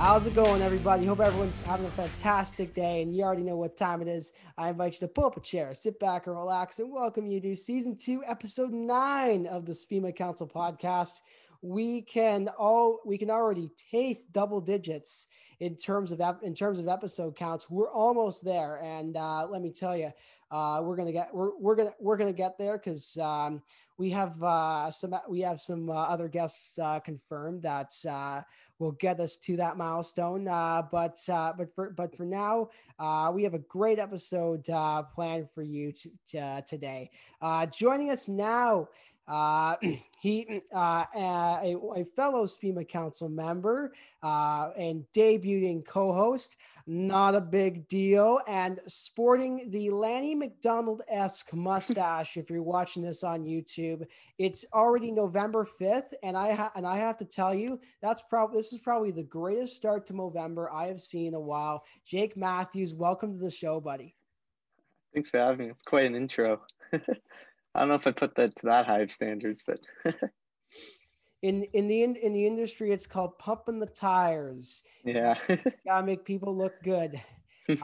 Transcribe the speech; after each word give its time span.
How's 0.00 0.26
it 0.26 0.34
going, 0.34 0.62
everybody? 0.62 1.04
Hope 1.04 1.20
everyone's 1.20 1.54
having 1.66 1.84
a 1.84 1.90
fantastic 1.90 2.72
day. 2.72 3.02
And 3.02 3.14
you 3.14 3.22
already 3.22 3.42
know 3.42 3.58
what 3.58 3.76
time 3.76 4.00
it 4.00 4.08
is. 4.08 4.32
I 4.56 4.70
invite 4.70 4.94
you 4.94 5.00
to 5.00 5.08
pull 5.08 5.26
up 5.26 5.36
a 5.36 5.40
chair, 5.40 5.74
sit 5.74 6.00
back 6.00 6.26
and 6.26 6.34
relax, 6.34 6.78
and 6.78 6.90
welcome 6.90 7.26
you 7.26 7.38
to 7.42 7.54
season 7.54 7.96
two, 7.96 8.24
episode 8.26 8.72
nine 8.72 9.46
of 9.46 9.66
the 9.66 9.74
SPEMA 9.74 10.14
Council 10.14 10.48
podcast. 10.48 11.20
We 11.60 12.00
can 12.00 12.48
all 12.48 13.00
we 13.04 13.18
can 13.18 13.28
already 13.28 13.68
taste 13.90 14.32
double 14.32 14.62
digits 14.62 15.26
in 15.60 15.76
terms 15.76 16.12
of 16.12 16.20
in 16.42 16.54
terms 16.54 16.78
of 16.78 16.88
episode 16.88 17.36
counts. 17.36 17.68
We're 17.68 17.90
almost 17.90 18.42
there, 18.42 18.80
and 18.82 19.18
uh, 19.18 19.48
let 19.50 19.60
me 19.60 19.70
tell 19.70 19.94
you, 19.94 20.12
uh, 20.50 20.80
we're 20.82 20.96
gonna 20.96 21.12
get 21.12 21.28
we're, 21.34 21.54
we're 21.58 21.76
gonna 21.76 21.92
we're 22.00 22.16
gonna 22.16 22.32
get 22.32 22.56
there 22.56 22.78
because 22.78 23.18
um, 23.18 23.60
we 23.98 24.10
have 24.12 24.42
uh, 24.42 24.90
some 24.90 25.14
we 25.28 25.40
have 25.40 25.60
some 25.60 25.90
uh, 25.90 25.92
other 25.92 26.26
guests 26.26 26.78
uh, 26.78 27.00
confirmed 27.00 27.60
that 27.62 27.92
uh, 28.08 28.40
will 28.80 28.92
get 28.92 29.20
us 29.20 29.36
to 29.36 29.56
that 29.58 29.76
milestone. 29.76 30.48
Uh, 30.48 30.82
but 30.90 31.18
uh, 31.28 31.52
but 31.56 31.72
for 31.74 31.90
but 31.90 32.16
for 32.16 32.24
now, 32.24 32.70
uh, 32.98 33.30
we 33.32 33.44
have 33.44 33.54
a 33.54 33.58
great 33.58 34.00
episode 34.00 34.68
uh, 34.70 35.02
planned 35.02 35.48
for 35.54 35.62
you 35.62 35.92
uh, 36.40 36.62
today. 36.62 37.10
Uh, 37.40 37.66
joining 37.66 38.10
us 38.10 38.28
now. 38.28 38.88
He, 40.22 40.60
a, 40.74 41.06
a, 41.16 42.04
fellow 42.14 42.44
SPEMA 42.44 42.84
Council 42.84 43.30
member 43.30 43.94
and 44.22 45.06
debuting 45.16 45.82
co-host, 45.82 46.56
not 46.90 47.36
a 47.36 47.40
big 47.40 47.86
deal, 47.86 48.40
and 48.48 48.80
sporting 48.88 49.70
the 49.70 49.90
Lanny 49.90 50.34
McDonald 50.34 51.02
esque 51.08 51.54
mustache. 51.54 52.36
if 52.36 52.50
you're 52.50 52.64
watching 52.64 53.00
this 53.00 53.22
on 53.22 53.44
YouTube, 53.44 54.04
it's 54.38 54.64
already 54.74 55.12
November 55.12 55.64
5th, 55.80 56.12
and 56.24 56.36
I 56.36 56.52
ha- 56.52 56.72
and 56.74 56.84
I 56.84 56.96
have 56.96 57.16
to 57.18 57.24
tell 57.24 57.54
you 57.54 57.78
that's 58.02 58.22
probably 58.22 58.58
this 58.58 58.72
is 58.72 58.80
probably 58.80 59.12
the 59.12 59.22
greatest 59.22 59.76
start 59.76 60.04
to 60.08 60.16
November 60.16 60.68
I 60.72 60.88
have 60.88 61.00
seen 61.00 61.28
in 61.28 61.34
a 61.34 61.40
while. 61.40 61.84
Jake 62.04 62.36
Matthews, 62.36 62.92
welcome 62.92 63.38
to 63.38 63.38
the 63.38 63.52
show, 63.52 63.80
buddy. 63.80 64.16
Thanks 65.14 65.30
for 65.30 65.38
having 65.38 65.66
me. 65.66 65.70
It's 65.70 65.84
quite 65.84 66.06
an 66.06 66.16
intro. 66.16 66.60
I 66.92 66.98
don't 67.76 67.88
know 67.88 67.94
if 67.94 68.06
I 68.08 68.10
put 68.10 68.34
that 68.34 68.56
to 68.56 68.66
that 68.66 68.86
high 68.86 69.02
of 69.02 69.12
standards, 69.12 69.62
but 69.64 69.78
in 71.42 71.64
in 71.72 71.88
the 71.88 72.02
in, 72.02 72.16
in 72.16 72.32
the 72.32 72.46
industry, 72.46 72.92
it's 72.92 73.06
called 73.06 73.38
pumping 73.38 73.80
the 73.80 73.86
tires. 73.86 74.82
Yeah, 75.04 75.34
gotta 75.86 76.06
make 76.06 76.24
people 76.24 76.56
look 76.56 76.74
good. 76.82 77.20
uh, 77.68 77.74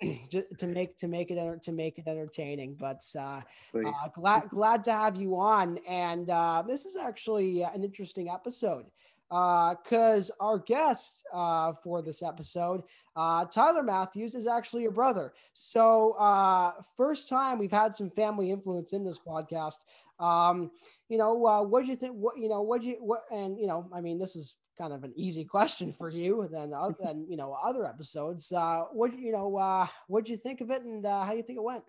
to 0.58 0.66
make 0.66 0.96
to 0.98 1.08
make 1.08 1.30
it 1.30 1.62
to 1.62 1.72
make 1.72 1.98
it 1.98 2.08
entertaining. 2.08 2.76
But 2.78 3.02
uh, 3.18 3.40
uh, 3.74 4.08
glad 4.14 4.48
glad 4.50 4.84
to 4.84 4.92
have 4.92 5.16
you 5.16 5.36
on, 5.36 5.78
and 5.88 6.28
uh, 6.30 6.62
this 6.66 6.86
is 6.86 6.96
actually 6.96 7.62
an 7.62 7.84
interesting 7.84 8.28
episode 8.28 8.86
because 9.28 10.30
uh, 10.30 10.44
our 10.44 10.58
guest 10.58 11.24
uh, 11.32 11.72
for 11.72 12.02
this 12.02 12.22
episode, 12.22 12.82
uh, 13.16 13.44
Tyler 13.46 13.82
Matthews, 13.82 14.34
is 14.34 14.46
actually 14.46 14.82
your 14.82 14.92
brother. 14.92 15.32
So, 15.54 16.12
uh, 16.12 16.72
first 16.96 17.28
time 17.28 17.58
we've 17.58 17.72
had 17.72 17.94
some 17.94 18.10
family 18.10 18.50
influence 18.50 18.92
in 18.92 19.04
this 19.04 19.18
podcast. 19.18 19.78
Um, 20.18 20.70
you 21.08 21.18
know, 21.18 21.46
uh, 21.46 21.62
what 21.62 21.84
do 21.84 21.90
you 21.90 21.96
think? 21.96 22.14
What 22.14 22.38
you 22.38 22.48
know, 22.48 22.62
what 22.62 22.82
you 22.82 22.96
what? 23.00 23.22
And 23.30 23.58
you 23.58 23.66
know, 23.66 23.88
I 23.92 24.00
mean, 24.00 24.18
this 24.18 24.36
is 24.36 24.56
kind 24.78 24.92
of 24.92 25.04
an 25.04 25.12
easy 25.16 25.44
question 25.56 25.92
for 25.92 26.08
you 26.08 26.48
than 26.50 26.70
than 27.02 27.26
you 27.28 27.36
know 27.36 27.56
other 27.62 27.86
episodes. 27.86 28.52
Uh, 28.52 28.84
what 28.92 29.16
you 29.18 29.32
know, 29.32 29.56
uh, 29.56 29.86
what 30.08 30.24
do 30.24 30.32
you 30.32 30.38
think 30.38 30.60
of 30.60 30.70
it, 30.70 30.82
and 30.82 31.04
uh, 31.04 31.24
how 31.24 31.32
do 31.32 31.36
you 31.36 31.42
think 31.42 31.58
it 31.58 31.64
went? 31.64 31.84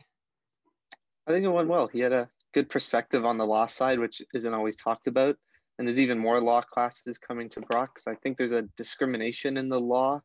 I 1.28 1.32
think 1.32 1.46
it 1.46 1.50
went 1.50 1.70
well. 1.70 1.88
He 1.88 2.00
had 2.00 2.14
a 2.14 2.30
good 2.54 2.70
perspective 2.70 3.26
on 3.26 3.38
the 3.38 3.46
law 3.46 3.66
side, 3.66 4.00
which 4.00 4.22
isn't 4.34 4.54
always 4.54 4.76
talked 4.76 5.08
about 5.08 5.38
and 5.78 5.88
there's 5.88 6.00
even 6.00 6.18
more 6.18 6.40
law 6.40 6.62
classes 6.62 7.18
coming 7.18 7.50
to 7.50 7.62
Brock. 7.62 8.00
I 8.08 8.16
think 8.16 8.38
there's 8.38 8.52
a 8.52 8.68
discrimination 8.78 9.58
in 9.58 9.70
the 9.70 9.80
law 9.80 10.22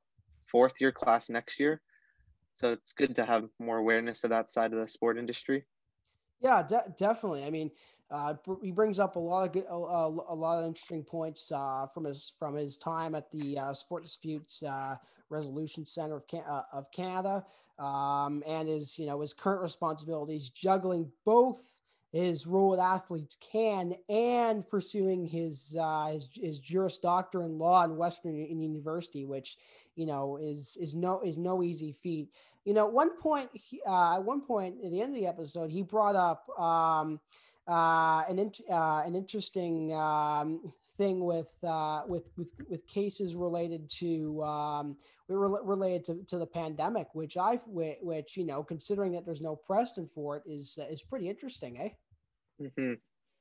fourth 0.47 0.75
year 0.81 0.93
class 0.93 1.29
next 1.29 1.59
year. 1.59 1.81
So 2.57 2.73
it's 2.73 2.93
good 2.93 3.17
to 3.17 3.25
have 3.25 3.49
more 3.59 3.79
awareness 3.79 4.23
of 4.23 4.31
that 4.31 4.51
side 4.51 4.73
of 4.73 4.81
the 4.81 4.89
sport 4.89 5.19
industry. 5.19 5.65
Yeah, 6.41 6.63
de- 6.63 6.95
definitely. 6.97 7.45
I 7.45 7.51
mean, 7.51 7.71
uh, 8.11 8.35
he 8.63 8.71
brings 8.73 8.99
up 8.99 9.17
a 9.17 9.19
lot 9.19 9.47
of 9.47 9.53
good, 9.53 9.67
a, 9.69 9.77
lot 9.77 10.59
of 10.59 10.67
interesting 10.67 11.05
points 11.05 11.53
uh, 11.53 11.87
from 11.93 12.05
his 12.05 12.33
from 12.39 12.55
his 12.57 12.77
time 12.77 13.15
at 13.15 13.31
the 13.31 13.59
uh, 13.59 13.75
Sport 13.75 14.03
Disputes 14.05 14.63
uh, 14.63 14.97
Resolution 15.29 15.85
Center 15.85 16.17
of 16.17 16.27
Can- 16.27 16.45
uh, 16.49 16.63
of 16.73 16.91
Canada, 16.91 17.45
um, 17.79 18.43
and 18.47 18.69
his 18.69 18.99
you 18.99 19.07
know 19.07 19.21
his 19.21 19.33
current 19.35 19.63
responsibilities 19.63 20.51
juggling 20.51 21.11
both 21.25 21.77
his 22.13 22.45
role 22.45 22.71
with 22.71 22.81
athletes 22.81 23.37
can 23.53 23.95
and 24.09 24.69
pursuing 24.69 25.25
his 25.25 25.77
uh, 25.81 26.09
his, 26.13 26.27
his 26.35 26.59
Juris 26.59 26.99
Doctor 26.99 27.43
in 27.43 27.59
law 27.59 27.85
in 27.85 27.97
Western 27.97 28.35
University, 28.37 29.25
which 29.25 29.57
you 29.95 30.07
know 30.07 30.37
is 30.37 30.77
is 30.81 30.95
no 30.97 31.21
is 31.21 31.39
no 31.39 31.63
easy 31.63 31.93
feat. 31.93 32.31
You 32.65 32.75
know, 32.75 32.87
one 32.87 33.17
point 33.19 33.49
he, 33.55 33.81
uh, 33.87 34.17
at 34.17 34.25
one 34.25 34.43
point 34.43 34.77
at 34.85 34.91
the 34.91 35.01
end 35.01 35.15
of 35.15 35.21
the 35.21 35.27
episode, 35.27 35.71
he 35.71 35.83
brought 35.83 36.15
up 36.15 36.49
um, 36.59 37.21
uh, 37.67 38.23
an 38.29 38.39
in, 38.39 38.53
uh, 38.71 39.03
an 39.07 39.15
interesting 39.15 39.95
um, 39.95 40.61
thing 40.99 41.25
with 41.25 41.53
uh, 41.65 42.03
with 42.09 42.25
with 42.37 42.53
with 42.69 42.87
cases 42.87 43.35
related 43.35 43.89
to 43.89 44.43
um, 44.43 44.97
related 45.29 46.05
to, 46.05 46.25
to 46.27 46.39
the 46.39 46.47
pandemic, 46.47 47.09
which 47.15 47.37
I 47.37 47.59
which 47.67 48.37
you 48.37 48.45
know 48.45 48.63
considering 48.63 49.13
that 49.13 49.25
there's 49.25 49.41
no 49.41 49.57
precedent 49.57 50.11
for 50.15 50.37
it 50.37 50.43
is 50.47 50.79
is 50.91 51.03
pretty 51.03 51.29
interesting, 51.29 51.81
eh? 51.81 51.89
Mm-hmm. 52.63 52.95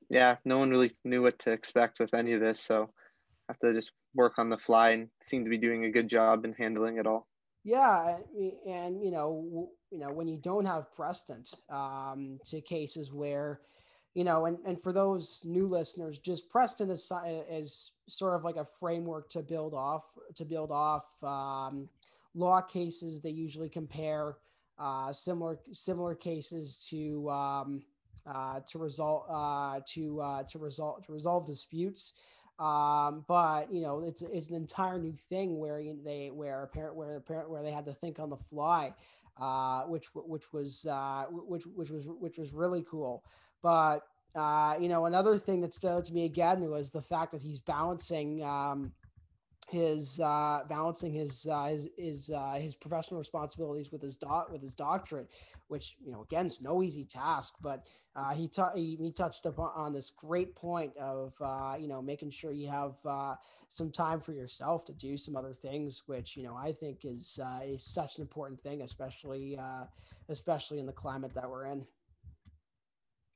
Yeah, 0.09 0.37
no 0.45 0.57
one 0.57 0.69
really 0.69 0.95
knew 1.03 1.21
what 1.21 1.39
to 1.39 1.51
expect 1.51 1.99
with 1.99 2.13
any 2.13 2.33
of 2.33 2.41
this, 2.41 2.61
so 2.61 2.89
I 3.47 3.53
have 3.53 3.59
to 3.59 3.73
just 3.73 3.91
work 4.15 4.39
on 4.39 4.49
the 4.49 4.57
fly 4.57 4.91
and 4.91 5.09
seem 5.21 5.43
to 5.43 5.49
be 5.49 5.57
doing 5.57 5.85
a 5.85 5.91
good 5.91 6.07
job 6.07 6.45
in 6.45 6.53
handling 6.53 6.97
it 6.97 7.07
all. 7.07 7.27
Yeah, 7.69 8.17
and 8.67 9.03
you 9.03 9.11
know, 9.11 9.69
you 9.91 9.99
know, 9.99 10.11
when 10.11 10.27
you 10.27 10.37
don't 10.37 10.65
have 10.65 10.91
precedent 10.95 11.53
um, 11.69 12.39
to 12.45 12.61
cases 12.61 13.13
where 13.13 13.59
you 14.15 14.23
know, 14.23 14.45
and, 14.47 14.57
and 14.65 14.81
for 14.81 14.91
those 14.91 15.43
new 15.45 15.67
listeners, 15.67 16.17
just 16.17 16.49
precedent 16.49 16.91
is, 16.91 17.11
is 17.49 17.91
sort 18.07 18.33
of 18.35 18.43
like 18.43 18.55
a 18.55 18.65
framework 18.79 19.29
to 19.29 19.41
build 19.41 19.75
off 19.75 20.03
to 20.35 20.45
build 20.45 20.71
off 20.71 21.05
um, 21.23 21.87
law 22.33 22.59
cases. 22.61 23.21
They 23.21 23.29
usually 23.29 23.69
compare 23.69 24.37
uh, 24.79 25.13
similar 25.13 25.59
similar 25.71 26.15
cases 26.15 26.87
to 26.89 27.29
um, 27.29 27.83
uh, 28.25 28.61
to 28.71 28.79
resolve 28.79 29.25
uh, 29.29 29.81
to 29.93 30.21
uh, 30.21 30.43
to 30.43 30.57
resolve 30.57 31.05
to 31.05 31.11
resolve 31.13 31.45
disputes. 31.45 32.13
Um, 32.59 33.23
but 33.27 33.71
you 33.73 33.81
know, 33.81 34.01
it's 34.01 34.21
it's 34.21 34.49
an 34.49 34.55
entire 34.55 34.99
new 34.99 35.13
thing 35.13 35.59
where 35.59 35.81
they 36.03 36.29
where 36.33 36.61
a 36.63 36.67
parent 36.67 36.95
where 36.95 37.15
a 37.15 37.21
parent 37.21 37.49
where 37.49 37.63
they 37.63 37.71
had 37.71 37.85
to 37.85 37.93
think 37.93 38.19
on 38.19 38.29
the 38.29 38.37
fly, 38.37 38.93
uh, 39.39 39.83
which 39.83 40.07
which 40.13 40.51
was 40.51 40.85
uh, 40.85 41.25
which 41.29 41.65
which 41.65 41.89
was 41.89 42.05
which 42.19 42.37
was 42.37 42.51
really 42.51 42.83
cool. 42.83 43.23
But 43.63 43.99
uh, 44.35 44.75
you 44.79 44.89
know, 44.89 45.05
another 45.05 45.37
thing 45.37 45.61
that 45.61 45.73
stood 45.73 45.91
out 45.91 46.05
to 46.05 46.13
me 46.13 46.25
again 46.25 46.61
was 46.69 46.91
the 46.91 47.01
fact 47.01 47.31
that 47.31 47.41
he's 47.41 47.59
balancing 47.59 48.43
um, 48.43 48.91
his 49.69 50.19
uh, 50.19 50.61
balancing 50.67 51.13
his 51.13 51.47
uh, 51.47 51.65
his 51.65 51.89
his, 51.97 52.29
uh, 52.31 52.53
his 52.59 52.75
professional 52.75 53.19
responsibilities 53.19 53.91
with 53.91 54.01
his 54.01 54.17
dot 54.17 54.51
with 54.51 54.61
his 54.61 54.73
doctorate, 54.73 55.29
which 55.67 55.95
you 56.03 56.11
know 56.11 56.21
again 56.21 56.47
is 56.47 56.61
no 56.61 56.81
easy 56.81 57.05
task. 57.05 57.53
But 57.61 57.85
uh, 58.15 58.33
he, 58.33 58.47
t- 58.47 58.61
he 58.75 58.97
he 58.99 59.11
touched 59.11 59.45
upon 59.45 59.71
on 59.75 59.93
this 59.93 60.11
great 60.15 60.55
point 60.55 60.97
of 60.97 61.33
uh, 61.39 61.75
you 61.79 61.87
know 61.87 62.01
making 62.01 62.31
sure 62.31 62.51
you 62.51 62.67
have 62.67 62.95
uh, 63.05 63.35
some 63.69 63.91
time 63.91 64.19
for 64.19 64.33
yourself 64.33 64.85
to 64.85 64.93
do 64.93 65.17
some 65.17 65.35
other 65.35 65.53
things, 65.53 66.03
which 66.07 66.35
you 66.35 66.43
know 66.43 66.55
I 66.55 66.71
think 66.71 67.05
is 67.05 67.39
uh, 67.41 67.61
is 67.63 67.83
such 67.83 68.17
an 68.17 68.23
important 68.23 68.59
thing, 68.61 68.81
especially 68.81 69.57
uh, 69.57 69.85
especially 70.29 70.79
in 70.79 70.87
the 70.87 70.93
climate 70.93 71.33
that 71.35 71.49
we're 71.49 71.65
in 71.65 71.85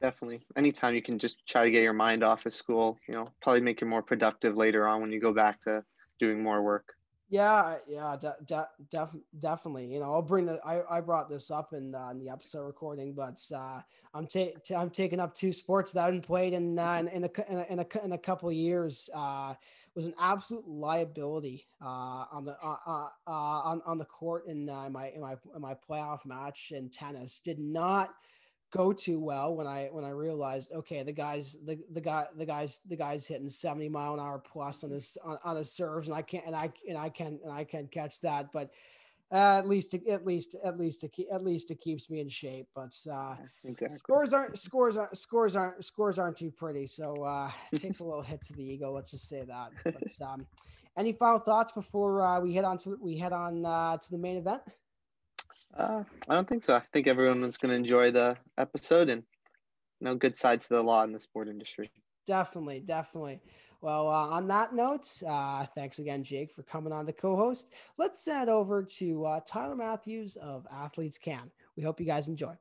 definitely 0.02 0.46
anytime 0.58 0.94
you 0.94 1.02
can 1.02 1.18
just 1.18 1.38
try 1.48 1.64
to 1.64 1.72
get 1.72 1.82
your 1.82 1.94
mind 1.94 2.26
off 2.26 2.46
of 2.46 2.54
school 2.54 3.00
you 3.08 3.14
know 3.14 3.30
probably 3.42 3.62
make 3.62 3.80
you 3.80 3.88
more 3.88 4.02
productive 4.02 4.58
later 4.58 4.86
on 4.86 5.00
when 5.00 5.14
you 5.14 5.20
go 5.22 5.32
back 5.32 5.62
to 5.62 5.82
doing 6.24 6.42
more 6.42 6.62
work. 6.62 6.96
Yeah 7.30 7.78
yeah 7.88 8.16
de- 8.16 8.36
de- 8.46 8.70
def- 8.92 9.24
definitely 9.40 9.88
you 9.88 10.00
know 10.00 10.14
i'll 10.14 10.22
bring 10.22 10.46
the 10.46 10.60
i, 10.64 10.98
I 10.98 11.02
brought 11.02 11.30
this 11.30 11.50
up 11.50 11.74
in, 11.74 11.96
uh, 11.96 12.10
in 12.12 12.20
the 12.20 12.30
episode 12.30 12.62
recording 12.62 13.14
but 13.14 13.42
uh, 13.52 13.80
i'm 14.14 14.28
ta- 14.28 14.54
t- 14.64 14.76
i'm 14.76 14.92
taking 14.92 15.20
up 15.20 15.34
two 15.34 15.52
sports 15.52 15.94
that 15.94 16.02
i 16.02 16.06
haven't 16.06 16.22
played 16.22 16.54
in 16.54 16.78
uh, 16.78 16.94
in, 16.94 17.08
in, 17.08 17.24
a, 17.24 17.30
in, 17.52 17.58
a, 17.58 17.66
in, 17.72 17.80
a, 17.80 18.06
in 18.06 18.12
a 18.12 18.18
couple 18.20 18.50
of 18.50 18.56
years 18.56 19.10
uh, 19.16 19.56
was 19.96 20.06
an 20.06 20.14
absolute 20.20 20.68
liability 20.68 21.68
uh, 21.82 22.26
on 22.32 22.46
the 22.46 22.58
uh, 22.64 22.78
uh, 22.86 23.08
uh 23.28 23.32
on, 23.32 23.82
on 23.86 23.98
the 23.98 24.06
court 24.06 24.48
in, 24.48 24.70
uh, 24.70 24.90
my 24.90 25.10
in 25.10 25.22
my 25.22 25.36
in 25.56 25.62
my 25.62 25.76
playoff 25.76 26.26
match 26.26 26.72
in 26.76 26.90
tennis. 26.90 27.40
Did 27.40 27.60
not 27.60 28.14
go 28.74 28.92
too 28.92 29.20
well 29.20 29.54
when 29.56 29.68
I 29.68 29.90
when 29.92 30.04
I 30.04 30.10
realized 30.10 30.72
okay 30.74 31.04
the 31.04 31.12
guys 31.12 31.56
the 31.64 31.78
the 31.92 32.02
guy 32.02 32.26
the 32.36 32.46
guys 32.46 32.82
the 32.90 32.96
guys 32.96 33.28
hitting 33.28 33.48
70 33.48 33.88
mile 33.90 34.16
an 34.16 34.20
hour 34.20 34.40
plus 34.40 34.84
on 34.84 34.90
his 34.90 35.16
on, 35.24 35.38
on 35.44 35.56
his 35.58 35.72
serves 35.72 36.08
and 36.08 36.18
I 36.18 36.24
can't 36.24 36.46
and 36.48 36.56
I 36.56 36.74
and 36.90 36.98
I 36.98 37.10
can 37.10 37.40
and 37.44 37.54
I 37.54 37.66
can 37.66 37.88
catch 37.88 38.20
that 38.22 38.52
but 38.52 38.72
uh, 39.32 39.58
at 39.60 39.68
least 39.68 39.94
at 39.94 40.26
least 40.26 40.56
at 40.64 40.80
least 40.80 41.06
at 41.32 41.44
least 41.44 41.70
it 41.70 41.82
keeps 41.82 42.10
me 42.10 42.20
in 42.20 42.30
shape 42.30 42.68
but 42.74 42.98
uh, 43.12 43.36
exactly. 43.64 43.98
scores 43.98 44.34
aren't 44.34 44.58
scores 44.58 44.98
aren't 44.98 45.16
scores 45.16 45.56
aren't 45.56 45.86
scores 45.86 46.18
aren't 46.18 46.38
too 46.38 46.52
pretty 46.52 46.88
so 46.88 47.24
uh, 47.24 47.52
it 47.72 47.80
takes 47.80 48.00
a 48.00 48.04
little 48.04 48.24
hit 48.24 48.42
to 48.42 48.54
the 48.54 48.64
ego 48.64 48.92
let's 48.92 49.12
just 49.12 49.30
say 49.30 49.44
that 49.44 49.70
but 49.84 50.28
um, 50.28 50.48
any 50.98 51.14
final 51.14 51.40
thoughts 51.40 51.72
before 51.72 52.22
uh, 52.26 52.40
we 52.40 52.54
head 52.54 52.66
on 52.66 52.78
to 52.80 52.98
we 53.00 53.18
head 53.18 53.34
on 53.34 53.66
uh, 53.66 53.98
to 53.98 54.12
the 54.12 54.18
main 54.18 54.38
event? 54.38 54.62
Uh, 55.78 56.04
I 56.30 56.36
don't 56.36 56.48
think 56.48 56.64
so. 56.64 56.76
I 56.76 56.84
think 56.92 57.08
everyone 57.08 57.44
is 57.44 57.58
going 57.58 57.72
to 57.72 57.76
enjoy 57.76 58.12
the 58.12 58.38
episode 58.58 59.10
and 59.10 59.24
you 60.00 60.06
know 60.06 60.16
good 60.16 60.36
sides 60.36 60.68
to 60.68 60.76
the 60.76 60.82
law 60.84 61.04
in 61.04 61.12
the 61.12 61.20
sport 61.20 61.48
industry. 61.48 61.92
Definitely, 62.26 62.80
definitely. 62.80 63.42
Well, 63.82 64.08
uh, 64.08 64.30
on 64.30 64.48
that 64.48 64.74
note, 64.74 65.06
uh, 65.28 65.66
thanks 65.76 66.00
again, 66.00 66.24
Jake, 66.24 66.54
for 66.54 66.64
coming 66.64 66.94
on 66.94 67.06
the 67.06 67.12
co-host. 67.12 67.74
Let's 67.98 68.24
send 68.24 68.50
over 68.50 68.82
to 68.82 69.26
uh, 69.26 69.40
Tyler 69.46 69.76
Matthews 69.76 70.38
of 70.38 70.66
AthletesCAN. 70.74 71.50
We 71.76 71.84
hope 71.84 72.00
you 72.00 72.06
guys 72.06 72.30
enjoy. 72.30 72.56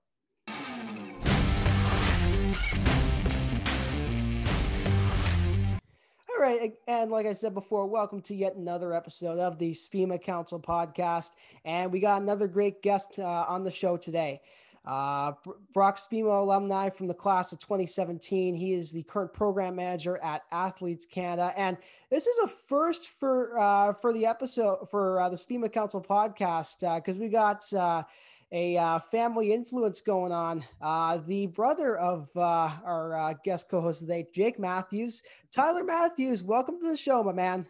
Right, 6.42 6.74
and 6.88 7.10
like 7.12 7.24
I 7.24 7.32
said 7.32 7.54
before, 7.54 7.86
welcome 7.86 8.20
to 8.22 8.34
yet 8.34 8.56
another 8.56 8.92
episode 8.92 9.38
of 9.38 9.58
the 9.58 9.72
SPEMA 9.72 10.18
Council 10.18 10.58
podcast, 10.58 11.30
and 11.64 11.92
we 11.92 12.00
got 12.00 12.20
another 12.20 12.48
great 12.48 12.82
guest 12.82 13.20
uh, 13.20 13.46
on 13.48 13.62
the 13.62 13.70
show 13.70 13.96
today. 13.96 14.40
Uh, 14.84 15.34
Brock 15.72 15.98
Spema 15.98 16.42
alumni 16.42 16.90
from 16.90 17.06
the 17.06 17.14
class 17.14 17.52
of 17.52 17.60
2017. 17.60 18.56
He 18.56 18.72
is 18.72 18.90
the 18.90 19.04
current 19.04 19.32
program 19.32 19.76
manager 19.76 20.18
at 20.18 20.42
Athletes 20.50 21.06
Canada, 21.06 21.54
and 21.56 21.76
this 22.10 22.26
is 22.26 22.36
a 22.38 22.48
first 22.48 23.10
for 23.10 23.56
uh, 23.56 23.92
for 23.92 24.12
the 24.12 24.26
episode 24.26 24.90
for 24.90 25.20
uh, 25.20 25.28
the 25.28 25.36
Spema 25.36 25.72
Council 25.72 26.02
podcast 26.02 26.80
because 26.96 27.18
uh, 27.18 27.20
we 27.20 27.28
got 27.28 27.72
uh, 27.72 28.02
a 28.52 28.76
uh, 28.76 28.98
family 28.98 29.52
influence 29.52 30.00
going 30.02 30.30
on. 30.30 30.62
Uh, 30.80 31.18
the 31.26 31.46
brother 31.46 31.96
of 31.96 32.28
uh, 32.36 32.70
our 32.84 33.16
uh, 33.16 33.34
guest 33.44 33.68
co-host 33.70 34.00
today, 34.00 34.26
Jake 34.32 34.58
Matthews, 34.58 35.22
Tyler 35.50 35.84
Matthews. 35.84 36.42
Welcome 36.42 36.78
to 36.80 36.90
the 36.90 36.96
show, 36.96 37.22
my 37.22 37.32
man. 37.32 37.66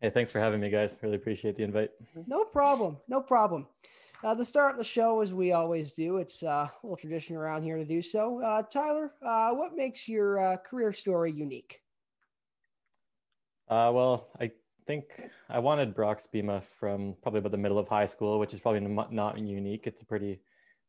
Hey, 0.00 0.10
thanks 0.10 0.30
for 0.30 0.40
having 0.40 0.60
me, 0.60 0.70
guys. 0.70 0.96
Really 1.02 1.16
appreciate 1.16 1.56
the 1.56 1.64
invite. 1.64 1.90
No 2.26 2.44
problem. 2.44 2.96
No 3.08 3.20
problem. 3.20 3.66
Uh, 4.24 4.34
the 4.34 4.44
start 4.44 4.72
of 4.72 4.78
the 4.78 4.84
show, 4.84 5.20
as 5.20 5.32
we 5.32 5.52
always 5.52 5.92
do, 5.92 6.16
it's 6.16 6.42
uh, 6.42 6.68
a 6.68 6.72
little 6.82 6.96
tradition 6.96 7.36
around 7.36 7.62
here 7.62 7.76
to 7.76 7.84
do 7.84 8.02
so. 8.02 8.42
Uh, 8.42 8.62
Tyler, 8.62 9.12
uh, 9.22 9.50
what 9.52 9.76
makes 9.76 10.08
your 10.08 10.40
uh, 10.40 10.56
career 10.56 10.92
story 10.92 11.30
unique? 11.30 11.80
Uh, 13.68 13.92
well, 13.94 14.28
I 14.40 14.50
think 14.88 15.30
I 15.50 15.58
wanted 15.58 15.94
Brock 15.94 16.18
Spema 16.18 16.62
from 16.64 17.14
probably 17.22 17.40
about 17.40 17.52
the 17.52 17.58
middle 17.58 17.78
of 17.78 17.86
high 17.86 18.06
school, 18.06 18.38
which 18.38 18.54
is 18.54 18.60
probably 18.60 18.80
not 18.80 19.38
unique. 19.38 19.86
It's 19.86 20.00
a 20.00 20.06
pretty 20.06 20.40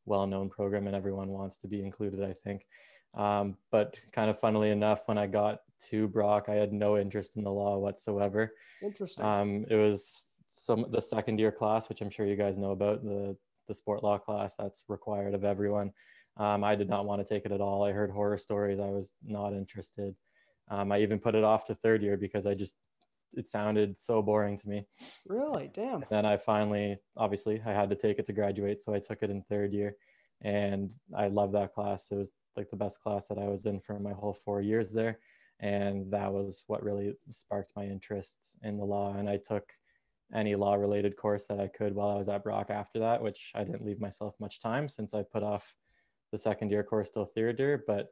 well-known 0.05 0.49
program, 0.49 0.87
and 0.87 0.95
everyone 0.95 1.27
wants 1.27 1.57
to 1.57 1.67
be 1.67 1.83
included. 1.83 2.23
I 2.23 2.33
think. 2.33 2.65
Um, 3.13 3.57
but 3.71 3.99
kind 4.13 4.29
of 4.29 4.39
funnily 4.39 4.69
enough, 4.69 5.07
when 5.07 5.17
I 5.17 5.27
got 5.27 5.59
to 5.89 6.07
Brock, 6.07 6.45
I 6.47 6.53
had 6.53 6.71
no 6.71 6.97
interest 6.97 7.35
in 7.35 7.43
the 7.43 7.51
law 7.51 7.77
whatsoever. 7.77 8.53
Interesting. 8.81 9.25
Um, 9.25 9.65
it 9.69 9.75
was 9.75 10.25
some 10.49 10.85
the 10.91 11.01
second 11.01 11.37
year 11.37 11.51
class, 11.51 11.89
which 11.89 12.01
I'm 12.01 12.09
sure 12.09 12.25
you 12.25 12.37
guys 12.37 12.57
know 12.57 12.71
about 12.71 13.03
the 13.03 13.35
the 13.67 13.73
sport 13.73 14.01
law 14.01 14.17
class 14.17 14.55
that's 14.55 14.83
required 14.87 15.33
of 15.33 15.43
everyone. 15.43 15.91
Um, 16.37 16.63
I 16.63 16.75
did 16.75 16.89
not 16.89 17.05
want 17.05 17.19
to 17.21 17.33
take 17.33 17.45
it 17.45 17.51
at 17.51 17.61
all. 17.61 17.83
I 17.83 17.91
heard 17.91 18.11
horror 18.11 18.37
stories. 18.37 18.79
I 18.79 18.89
was 18.89 19.13
not 19.25 19.53
interested. 19.53 20.15
Um, 20.71 20.91
I 20.91 21.01
even 21.01 21.19
put 21.19 21.35
it 21.35 21.43
off 21.43 21.65
to 21.65 21.75
third 21.75 22.01
year 22.01 22.15
because 22.15 22.45
I 22.45 22.53
just 22.53 22.75
it 23.33 23.47
sounded 23.47 23.95
so 23.99 24.21
boring 24.21 24.57
to 24.57 24.69
me. 24.69 24.85
Really? 25.27 25.69
Damn. 25.73 25.95
And 25.95 26.05
then 26.09 26.25
I 26.25 26.37
finally, 26.37 26.97
obviously, 27.17 27.61
I 27.65 27.73
had 27.73 27.89
to 27.89 27.95
take 27.95 28.19
it 28.19 28.25
to 28.27 28.33
graduate, 28.33 28.81
so 28.81 28.93
I 28.93 28.99
took 28.99 29.23
it 29.23 29.29
in 29.29 29.41
third 29.43 29.73
year, 29.73 29.95
and 30.41 30.91
I 31.15 31.27
loved 31.27 31.53
that 31.55 31.73
class. 31.73 32.11
It 32.11 32.15
was 32.15 32.31
like 32.55 32.69
the 32.69 32.77
best 32.77 33.01
class 33.01 33.27
that 33.27 33.37
I 33.37 33.47
was 33.47 33.65
in 33.65 33.79
for 33.79 33.99
my 33.99 34.13
whole 34.13 34.33
four 34.33 34.61
years 34.61 34.91
there, 34.91 35.19
and 35.59 36.11
that 36.11 36.31
was 36.31 36.63
what 36.67 36.83
really 36.83 37.13
sparked 37.31 37.71
my 37.75 37.85
interest 37.85 38.57
in 38.63 38.77
the 38.77 38.85
law. 38.85 39.13
And 39.13 39.29
I 39.29 39.37
took 39.37 39.63
any 40.33 40.55
law 40.55 40.75
related 40.75 41.15
course 41.15 41.45
that 41.47 41.59
I 41.59 41.67
could 41.67 41.95
while 41.95 42.09
I 42.09 42.17
was 42.17 42.29
at 42.29 42.43
Brock 42.43 42.69
after 42.69 42.99
that, 42.99 43.21
which 43.21 43.51
I 43.55 43.63
didn't 43.63 43.85
leave 43.85 43.99
myself 43.99 44.35
much 44.39 44.61
time 44.61 44.87
since 44.87 45.13
I 45.13 45.23
put 45.23 45.43
off 45.43 45.73
the 46.31 46.37
second 46.37 46.69
year 46.69 46.83
course 46.83 47.09
till 47.09 47.25
third 47.25 47.59
year. 47.59 47.83
But 47.85 48.09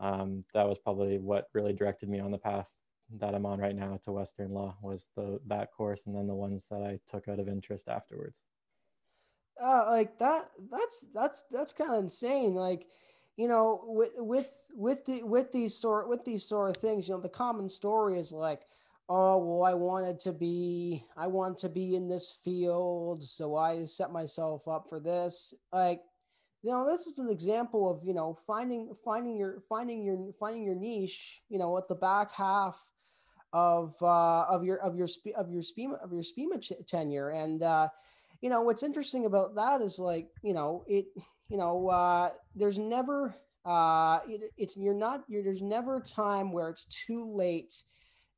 um, 0.00 0.44
that 0.54 0.68
was 0.68 0.78
probably 0.78 1.18
what 1.18 1.46
really 1.54 1.72
directed 1.72 2.08
me 2.08 2.18
on 2.18 2.32
the 2.32 2.38
path 2.38 2.74
that 3.18 3.34
I'm 3.34 3.46
on 3.46 3.60
right 3.60 3.76
now 3.76 3.98
to 4.04 4.12
Western 4.12 4.52
Law 4.52 4.76
was 4.82 5.08
the 5.16 5.40
that 5.46 5.72
course, 5.72 6.06
and 6.06 6.16
then 6.16 6.26
the 6.26 6.34
ones 6.34 6.66
that 6.70 6.82
I 6.82 6.98
took 7.08 7.28
out 7.28 7.38
of 7.38 7.48
interest 7.48 7.88
afterwards. 7.88 8.36
Uh, 9.60 9.86
like 9.88 10.18
that. 10.18 10.46
That's 10.70 11.06
that's 11.14 11.44
that's 11.50 11.72
kind 11.72 11.92
of 11.92 12.00
insane. 12.00 12.54
Like, 12.54 12.86
you 13.36 13.48
know, 13.48 13.82
with 13.86 14.12
with 14.16 14.50
with 14.74 15.04
the 15.06 15.22
with 15.22 15.52
these 15.52 15.76
sort 15.76 16.08
with 16.08 16.24
these 16.24 16.44
sort 16.44 16.70
of 16.70 16.80
things, 16.80 17.08
you 17.08 17.14
know, 17.14 17.20
the 17.20 17.28
common 17.28 17.68
story 17.68 18.18
is 18.18 18.32
like 18.32 18.62
oh 19.08 19.36
well 19.36 19.70
i 19.70 19.74
wanted 19.74 20.18
to 20.18 20.32
be 20.32 21.04
i 21.16 21.26
want 21.26 21.58
to 21.58 21.68
be 21.68 21.94
in 21.94 22.08
this 22.08 22.38
field 22.42 23.22
so 23.22 23.54
i 23.54 23.84
set 23.84 24.10
myself 24.10 24.66
up 24.66 24.86
for 24.88 24.98
this 24.98 25.52
like 25.72 26.00
you 26.62 26.70
know 26.70 26.90
this 26.90 27.06
is 27.06 27.18
an 27.18 27.28
example 27.28 27.90
of 27.90 28.02
you 28.02 28.14
know 28.14 28.36
finding 28.46 28.94
finding 29.04 29.36
your 29.36 29.60
finding 29.68 30.02
your 30.02 30.32
finding 30.40 30.64
your 30.64 30.74
niche 30.74 31.42
you 31.50 31.58
know 31.58 31.76
at 31.76 31.86
the 31.86 31.94
back 31.94 32.32
half 32.32 32.82
of 33.54 33.94
uh 34.02 34.44
of 34.50 34.64
your 34.64 34.78
of 34.78 34.96
your 34.96 35.08
of 35.36 35.50
your 35.50 35.62
spema 35.62 35.94
of 36.02 36.12
your 36.12 36.22
spema 36.22 36.60
tenure. 36.86 37.30
And 37.30 37.62
uh 37.62 37.88
you 38.42 38.50
know 38.50 38.60
what's 38.60 38.82
interesting 38.82 39.24
about 39.24 39.54
that 39.54 39.80
is 39.80 39.98
like 39.98 40.28
you 40.42 40.52
know 40.52 40.84
it 40.86 41.06
you 41.48 41.56
know 41.56 41.88
uh 41.88 42.30
there's 42.54 42.78
never 42.78 43.34
uh 43.64 44.18
it, 44.28 44.52
it's 44.58 44.76
you're 44.76 44.92
not 44.92 45.24
you're 45.28 45.42
there's 45.42 45.62
never 45.62 45.96
a 45.96 46.02
time 46.02 46.52
where 46.52 46.68
it's 46.68 46.84
too 47.06 47.24
late 47.32 47.72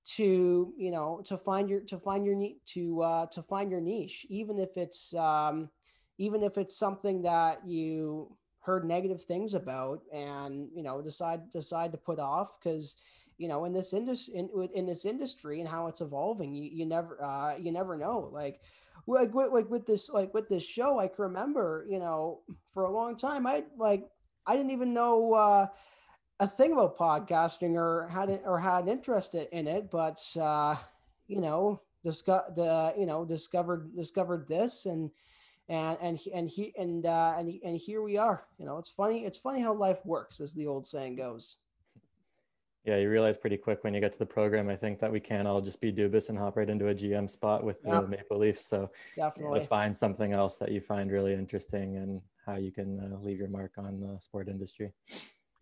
to 0.05 0.73
you 0.77 0.93
know 0.93 1.21
to 1.25 1.37
find 1.37 1.69
your 1.69 1.81
to 1.81 1.99
find 1.99 2.25
your 2.25 2.37
need 2.37 2.59
to 2.65 3.03
uh, 3.03 3.27
to 3.27 3.43
find 3.43 3.73
your 3.73 3.81
niche 3.81 4.25
even 4.29 4.57
if 4.61 4.77
it's 4.77 5.13
um, 5.15 5.69
even 6.19 6.43
if 6.43 6.57
it's 6.57 6.77
something 6.79 7.23
that 7.23 7.67
you 7.67 8.31
heard 8.67 8.85
negative 8.85 9.23
things 9.23 9.55
about 9.55 10.01
and 10.13 10.69
you 10.75 10.83
know 10.83 11.01
decide 11.01 11.41
decide 11.53 11.93
to 11.93 11.99
put 11.99 12.19
off. 12.19 12.59
Because 12.59 12.97
you 13.39 13.49
know 13.49 13.65
in 13.65 13.73
this 13.73 13.93
industry 13.93 14.35
in, 14.37 14.49
in 14.75 14.87
this 14.87 15.05
industry 15.05 15.61
and 15.61 15.69
how 15.69 15.87
it's 15.87 16.01
evolving 16.01 16.55
you, 16.55 16.69
you 16.73 16.87
never 16.87 17.23
uh, 17.23 17.57
you 17.57 17.73
never 17.73 17.97
know 17.97 18.31
like 18.33 18.61
like 19.07 19.33
with, 19.35 19.53
like 19.53 19.71
with 19.71 19.87
this 19.87 20.09
like 20.11 20.33
with 20.35 20.49
this 20.49 20.65
show 20.65 20.99
i 20.99 21.07
can 21.07 21.25
remember 21.25 21.87
you 21.89 21.99
know 21.99 22.41
for 22.73 22.85
a 22.85 22.91
long 22.91 23.17
time 23.17 23.47
i 23.47 23.63
like 23.79 24.09
i 24.47 24.57
didn't 24.57 24.73
even 24.73 24.93
know 24.95 25.35
uh 25.35 25.67
a 26.41 26.47
thing 26.47 26.73
about 26.73 26.99
podcasting 26.99 27.75
or 27.77 28.09
had 28.09 28.29
it 28.29 28.43
or 28.45 28.59
had 28.59 28.89
interest 28.89 29.35
in 29.35 29.67
it, 29.67 29.91
but 29.91 30.21
uh, 30.41 30.77
you 31.29 31.41
know, 31.41 31.81
disco- 32.05 32.53
the 32.55 32.95
you 32.99 33.07
know 33.07 33.25
discovered 33.25 33.95
discovered 33.97 34.47
this 34.49 34.87
and 34.87 35.11
and 35.69 35.99
and 36.01 36.21
and 36.35 36.51
he 36.51 36.75
and 36.79 37.07
uh, 37.07 37.35
and 37.39 37.55
and 37.65 37.77
here 37.77 38.03
we 38.03 38.19
are. 38.19 38.45
You 38.59 38.67
know, 38.67 38.79
it's 38.79 38.91
funny. 38.91 39.25
It's 39.25 39.39
funny 39.39 39.61
how 39.63 39.75
life 39.75 40.05
works, 40.05 40.41
as 40.41 40.53
the 40.55 40.67
old 40.67 40.87
saying 40.87 41.17
goes. 41.17 41.59
Yeah, 42.87 42.99
you 42.99 43.11
realize 43.11 43.37
pretty 43.37 43.57
quick 43.57 43.83
when 43.83 43.95
you 43.95 44.01
get 44.01 44.13
to 44.13 44.19
the 44.19 44.27
program. 44.27 44.69
I 44.69 44.77
think 44.77 45.01
that 45.01 45.11
we 45.11 45.19
can't 45.19 45.49
all 45.49 45.61
just 45.61 45.81
be 45.81 45.93
Dubas 45.93 46.29
and 46.29 46.39
hop 46.39 46.57
right 46.57 46.71
into 46.71 46.89
a 46.89 46.95
GM 46.95 47.29
spot 47.29 47.65
with 47.65 47.83
the 47.83 48.07
Maple 48.07 48.39
Leafs. 48.39 48.65
So 48.65 48.91
definitely 49.17 49.61
you 49.61 49.67
find 49.67 49.97
something 49.97 50.33
else 50.33 50.57
that 50.57 50.71
you 50.71 50.81
find 50.81 51.11
really 51.11 51.35
interesting 51.35 51.97
and 51.97 52.21
how 52.47 52.57
you 52.57 52.71
can 52.71 53.01
uh, 53.01 53.19
leave 53.21 53.39
your 53.39 53.49
mark 53.49 53.73
on 53.77 53.99
the 53.99 54.19
sport 54.21 54.49
industry 54.49 54.93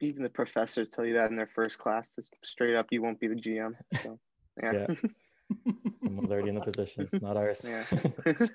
even 0.01 0.23
the 0.23 0.29
professors 0.29 0.89
tell 0.89 1.05
you 1.05 1.15
that 1.15 1.31
in 1.31 1.37
their 1.37 1.51
first 1.55 1.79
class. 1.79 2.09
Just 2.15 2.35
straight 2.45 2.77
up, 2.77 2.87
you 2.91 3.03
won't 3.03 3.21
be 3.21 3.29
the 3.29 3.35
GM. 3.35 3.75
So, 4.03 4.19
yeah. 4.63 4.73
yeah. 4.73 4.95
Someone's 6.05 6.31
already 6.31 6.51
in 6.51 6.55
the 6.55 6.61
position. 6.61 7.09
It's 7.13 7.23
not 7.23 7.37
ours. 7.37 7.67
Yeah. 7.69 7.85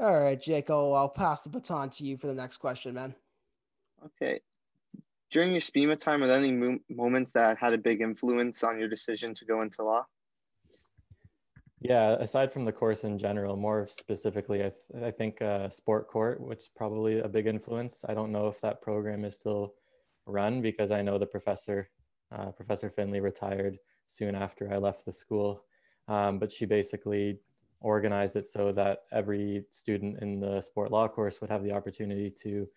All 0.00 0.20
right, 0.20 0.40
Jake. 0.40 0.70
Oh, 0.70 0.92
I'll 0.92 1.08
pass 1.08 1.42
the 1.44 1.50
baton 1.50 1.90
to 1.90 2.04
you 2.04 2.16
for 2.16 2.26
the 2.26 2.34
next 2.34 2.56
question, 2.58 2.94
man. 2.94 3.14
Okay. 4.04 4.40
During 5.34 5.50
your 5.50 5.60
SPEMA 5.60 5.96
time, 5.96 6.20
were 6.20 6.28
there 6.28 6.36
any 6.36 6.52
mo- 6.52 6.78
moments 6.88 7.32
that 7.32 7.58
had 7.58 7.72
a 7.72 7.78
big 7.78 8.00
influence 8.00 8.62
on 8.62 8.78
your 8.78 8.86
decision 8.86 9.34
to 9.34 9.44
go 9.44 9.62
into 9.62 9.82
law? 9.82 10.06
Yeah, 11.80 12.12
aside 12.20 12.52
from 12.52 12.64
the 12.64 12.70
course 12.70 13.02
in 13.02 13.18
general, 13.18 13.56
more 13.56 13.88
specifically, 13.90 14.60
I, 14.60 14.70
th- 14.70 15.02
I 15.04 15.10
think 15.10 15.42
uh, 15.42 15.68
Sport 15.70 16.06
Court, 16.06 16.40
which 16.40 16.60
is 16.60 16.70
probably 16.76 17.18
a 17.18 17.26
big 17.26 17.48
influence. 17.48 18.04
I 18.08 18.14
don't 18.14 18.30
know 18.30 18.46
if 18.46 18.60
that 18.60 18.80
program 18.80 19.24
is 19.24 19.34
still 19.34 19.74
run 20.24 20.62
because 20.62 20.92
I 20.92 21.02
know 21.02 21.18
the 21.18 21.26
professor, 21.26 21.90
uh, 22.30 22.52
Professor 22.52 22.88
Finley, 22.88 23.18
retired 23.18 23.80
soon 24.06 24.36
after 24.36 24.72
I 24.72 24.76
left 24.76 25.04
the 25.04 25.12
school. 25.12 25.64
Um, 26.06 26.38
but 26.38 26.52
she 26.52 26.64
basically 26.64 27.40
organized 27.80 28.36
it 28.36 28.46
so 28.46 28.70
that 28.70 28.98
every 29.10 29.64
student 29.72 30.22
in 30.22 30.38
the 30.38 30.62
sport 30.62 30.92
law 30.92 31.08
course 31.08 31.40
would 31.40 31.50
have 31.50 31.64
the 31.64 31.72
opportunity 31.72 32.30
to 32.44 32.68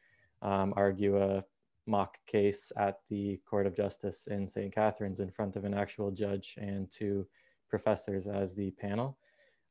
um, 0.41 0.73
argue 0.75 1.21
a 1.21 1.43
mock 1.87 2.17
case 2.27 2.71
at 2.77 2.99
the 3.09 3.39
Court 3.49 3.65
of 3.65 3.75
Justice 3.75 4.27
in 4.27 4.47
St. 4.47 4.73
Catharines 4.73 5.19
in 5.19 5.31
front 5.31 5.55
of 5.55 5.65
an 5.65 5.73
actual 5.73 6.11
judge 6.11 6.55
and 6.57 6.91
two 6.91 7.25
professors 7.69 8.27
as 8.27 8.53
the 8.53 8.71
panel. 8.71 9.17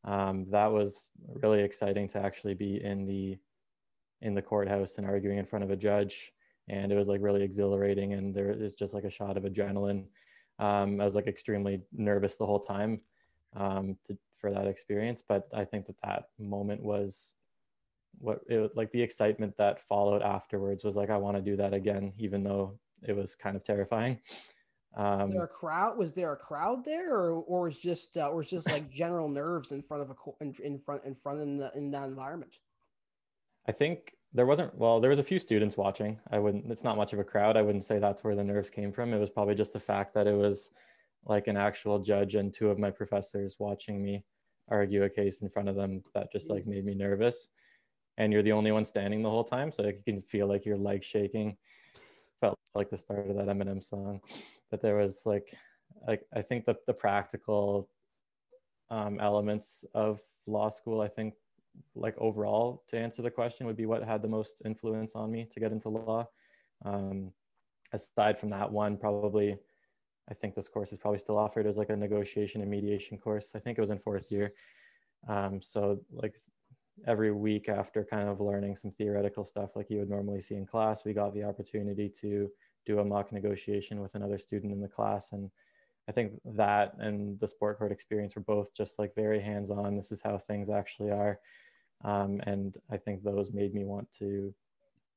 Um, 0.04 0.46
that 0.50 0.70
was 0.73 1.11
really 1.42 1.62
exciting 1.62 2.08
to 2.11 2.18
actually 2.18 2.54
be 2.54 2.82
in 2.82 3.06
the 3.06 3.38
in 4.23 4.35
the 4.35 4.42
courthouse 4.42 4.96
and 4.96 5.06
arguing 5.06 5.38
in 5.38 5.46
front 5.46 5.64
of 5.64 5.70
a 5.70 5.76
judge, 5.76 6.32
and 6.68 6.90
it 6.90 6.96
was 6.96 7.08
like 7.08 7.20
really 7.20 7.42
exhilarating. 7.42 8.14
And 8.14 8.35
there 8.35 8.50
is 8.50 8.75
just 8.75 8.94
like 8.94 9.04
a 9.04 9.11
shot 9.11 9.37
of 9.37 9.44
adrenaline 9.44 10.06
Um, 10.58 11.00
I 11.00 11.04
was 11.04 11.14
like 11.14 11.26
extremely 11.26 11.82
nervous 11.92 12.37
the 12.37 12.46
whole 12.46 12.61
time 12.61 13.00
um, 13.54 13.96
to, 14.06 14.16
for 14.38 14.50
that 14.52 14.66
experience, 14.66 15.23
but 15.26 15.49
I 15.54 15.64
think 15.64 15.87
that 15.87 16.00
that 16.02 16.28
moment 16.38 16.82
was 16.82 17.35
what 18.18 18.40
it 18.49 18.76
like 18.76 18.90
the 18.92 19.02
excitement 19.02 19.56
that 19.58 19.80
followed 19.80 20.23
afterwards 20.23 20.85
was 20.85 20.96
like 20.96 21.11
I 21.11 21.16
want 21.16 21.37
to 21.37 21.42
do 21.42 21.56
that 21.56 21.75
again, 21.75 22.12
even 22.18 22.42
though 22.42 22.78
it 23.06 23.14
was 23.14 23.35
kind 23.35 23.56
of 23.56 23.64
terrifying. 23.64 24.18
Um, 24.96 25.28
was 25.28 25.32
there 25.32 25.44
a 25.44 25.49
crowd? 25.49 25.99
Was 25.99 26.12
there 26.14 26.32
a 26.32 26.37
crowd 26.37 26.85
there, 26.85 27.14
or 27.14 27.32
or 27.32 27.62
was 27.64 27.76
just 27.76 28.16
uh, 28.16 28.28
or 28.28 28.37
was 28.37 28.50
just 28.50 28.70
like 28.70 28.90
general 28.90 29.28
nerves 29.28 29.73
in 29.73 29.82
front 29.82 30.02
of 30.02 30.11
a 30.11 30.14
in, 30.40 30.54
in 30.64 30.78
front 30.78 31.04
in 31.04 31.14
front 31.14 31.40
in 31.40 31.58
the 31.58 31.70
in 31.75 31.90
that 31.90 32.04
environment? 32.04 32.56
I 33.68 33.73
think 33.73 34.12
there 34.32 34.46
wasn't. 34.46 34.75
Well, 34.75 35.00
there 35.00 35.11
was 35.11 35.18
a 35.18 35.25
few 35.25 35.38
students 35.38 35.76
watching. 35.76 36.18
I 36.30 36.38
wouldn't. 36.38 36.70
It's 36.70 36.85
not 36.85 36.96
much 36.96 37.12
of 37.12 37.18
a 37.18 37.25
crowd. 37.25 37.56
I 37.56 37.62
wouldn't 37.62 37.85
say 37.85 37.99
that's 37.99 38.25
where 38.25 38.35
the 38.35 38.44
nerves 38.44 38.70
came 38.70 38.92
from. 38.92 39.12
It 39.12 39.18
was 39.18 39.30
probably 39.30 39.54
just 39.54 39.75
the 39.75 39.80
fact 39.80 40.14
that 40.14 40.26
it 40.26 40.35
was 40.35 40.70
like 41.26 41.46
an 41.49 41.56
actual 41.56 41.99
judge 41.99 42.35
and 42.35 42.54
two 42.54 42.70
of 42.70 42.78
my 42.78 42.90
professors 42.90 43.56
watching 43.58 44.02
me 44.02 44.25
argue 44.68 45.04
a 45.04 45.11
case 45.11 45.42
in 45.42 45.49
front 45.49 45.68
of 45.68 45.76
them 45.76 46.02
that 46.14 46.32
just 46.32 46.49
like 46.49 46.66
made 46.66 46.85
me 46.85 46.94
nervous. 46.94 47.49
And 48.18 48.32
you're 48.32 48.42
the 48.42 48.52
only 48.52 48.73
one 48.73 48.85
standing 48.85 49.23
the 49.23 49.30
whole 49.30 49.44
time, 49.44 49.70
so 49.70 49.85
you 49.85 49.94
can 50.04 50.23
feel 50.23 50.46
like 50.46 50.64
your 50.64 50.78
legs 50.78 51.06
shaking 51.06 51.56
felt 52.40 52.58
like 52.75 52.90
the 52.90 52.99
start 52.99 53.28
of 53.28 53.37
that 53.37 53.46
Eminem 53.46 53.82
song. 53.82 54.20
But 54.70 54.80
there 54.80 54.96
was 54.96 55.23
like, 55.26 55.54
like 56.06 56.23
I 56.35 56.42
think 56.42 56.64
the 56.64 56.76
the 56.87 56.94
practical 56.94 57.88
um, 58.90 59.20
elements 59.20 59.85
of 59.94 60.20
law 60.46 60.68
school, 60.68 61.00
I 61.00 61.08
think, 61.08 61.35
like 61.94 62.14
overall, 62.18 62.85
to 62.88 62.99
answer 62.99 63.23
the 63.23 63.30
question, 63.30 63.66
would 63.66 63.76
be 63.76 63.87
what 63.87 64.02
had 64.02 64.23
the 64.23 64.28
most 64.28 64.62
influence 64.64 65.14
on 65.14 65.30
me 65.30 65.46
to 65.52 65.61
get 65.61 65.73
into 65.73 65.88
law. 65.88 66.26
Um, 66.85 67.32
aside 67.92 68.38
from 68.38 68.50
that 68.50 68.70
one, 68.70 68.96
probably, 68.96 69.56
I 70.30 70.35
think 70.35 70.54
this 70.54 70.68
course 70.68 70.92
is 70.92 70.99
probably 70.99 71.18
still 71.18 71.38
offered 71.38 71.66
as 71.66 71.76
like 71.76 71.90
a 71.90 71.96
negotiation 71.96 72.62
and 72.62 72.70
mediation 72.70 73.18
course. 73.18 73.52
I 73.54 73.58
think 73.58 73.76
it 73.76 73.80
was 73.80 73.90
in 73.90 73.99
fourth 73.99 74.30
year. 74.30 74.50
Um, 75.28 75.61
so 75.61 76.00
like 76.12 76.37
every 77.07 77.33
week 77.33 77.69
after 77.69 78.05
kind 78.05 78.29
of 78.29 78.41
learning 78.41 78.76
some 78.76 78.91
theoretical 78.91 79.45
stuff 79.45 79.76
like 79.76 79.91
you 79.91 79.99
would 79.99 80.11
normally 80.11 80.41
see 80.41 80.55
in 80.55 80.67
class, 80.67 81.05
we 81.05 81.12
got 81.12 81.35
the 81.35 81.45
opportunity 81.45 82.09
to 82.21 82.50
do 82.87 83.00
a 83.00 83.05
mock 83.05 83.33
negotiation 83.33 84.00
with 84.00 84.15
another 84.15 84.38
student 84.38 84.73
in 84.73 84.81
the 84.81 84.88
class. 84.88 85.33
And 85.33 85.50
I 86.09 86.12
think 86.12 86.33
that 86.45 86.95
and 86.99 87.38
the 87.41 87.49
sport 87.49 87.79
court 87.79 87.93
experience 87.93 88.37
were 88.37 88.43
both 88.43 88.75
just 88.75 88.99
like 88.99 89.15
very 89.15 89.41
hands 89.41 89.71
on. 89.71 89.97
This 89.97 90.12
is 90.12 90.23
how 90.23 90.38
things 90.38 90.71
actually 90.71 91.11
are. 91.11 91.41
Um, 92.05 92.41
and 92.45 92.76
I 92.91 92.97
think 92.97 93.23
those 93.23 93.53
made 93.53 93.75
me 93.75 93.85
want 93.85 94.09
to 94.19 94.55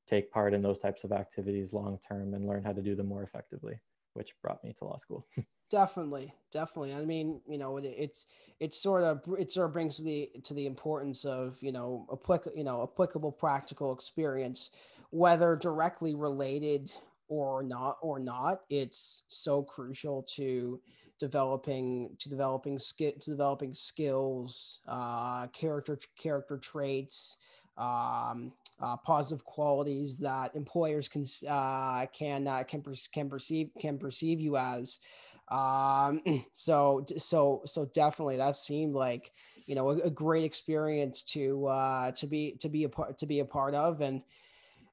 take 0.08 0.32
part 0.32 0.54
in 0.54 0.62
those 0.62 0.80
types 0.80 1.04
of 1.04 1.12
activities 1.12 1.74
long 1.74 2.00
term 2.08 2.34
and 2.34 2.48
learn 2.48 2.64
how 2.64 2.74
to 2.74 2.82
do 2.82 2.96
them 2.96 3.08
more 3.08 3.24
effectively, 3.24 3.80
which 4.14 4.34
brought 4.42 4.64
me 4.64 4.74
to 4.80 4.86
law 4.86 4.98
school. 4.98 5.28
definitely 5.70 6.34
definitely. 6.52 6.94
I 6.94 7.06
mean 7.06 7.42
you 7.48 7.58
know 7.58 7.78
it, 7.78 7.86
it's 7.86 8.26
it's 8.60 8.82
sort 8.82 9.04
of 9.04 9.22
it 9.38 9.52
sort 9.52 9.68
of 9.68 9.74
brings 9.74 9.98
the 9.98 10.30
to 10.44 10.54
the 10.54 10.66
importance 10.66 11.26
of 11.26 11.58
you 11.62 11.72
know 11.72 12.06
applic- 12.12 12.56
you 12.56 12.64
know 12.64 12.84
applicable 12.84 13.32
practical 13.32 13.94
experience 13.94 14.72
whether 15.12 15.56
directly 15.56 16.14
related 16.16 16.92
or 17.28 17.64
not 17.64 17.98
or 18.02 18.20
not. 18.20 18.62
It's 18.70 19.24
so 19.28 19.62
crucial 19.64 20.24
to 20.36 20.80
developing 21.20 22.16
to 22.20 22.30
developing 22.30 22.80
skill 22.80 23.12
to 23.20 23.30
developing 23.32 23.74
skills 23.74 24.80
uh 24.88 25.48
character 25.48 26.00
character 26.18 26.58
traits 26.58 27.38
um 27.78 28.54
uh, 28.82 28.96
positive 28.96 29.44
qualities 29.44 30.18
that 30.20 30.56
employers 30.56 31.10
can 31.10 31.26
uh, 31.50 32.06
can 32.14 32.48
uh, 32.48 32.64
can 32.64 32.82
per- 32.82 32.94
can 33.14 33.30
perceive 33.30 33.70
can 33.78 33.98
perceive 33.98 34.40
you 34.40 34.56
as 34.56 35.00
um, 35.50 36.22
so 36.54 37.06
so 37.18 37.62
so 37.66 37.86
definitely 37.94 38.38
that 38.38 38.56
seemed 38.56 38.94
like 38.94 39.32
you 39.66 39.76
know 39.76 39.92
a, 39.92 39.98
a 39.98 40.10
great 40.10 40.44
experience 40.44 41.24
to 41.24 41.68
uh, 41.68 42.12
to 42.14 42.28
be 42.28 42.54
to 42.60 42.70
be 42.70 42.84
a 42.84 42.90
part 42.90 43.18
to 43.20 43.26
be 43.26 43.40
a 43.40 43.46
part 43.46 43.76
of, 43.76 44.02
and 44.02 44.22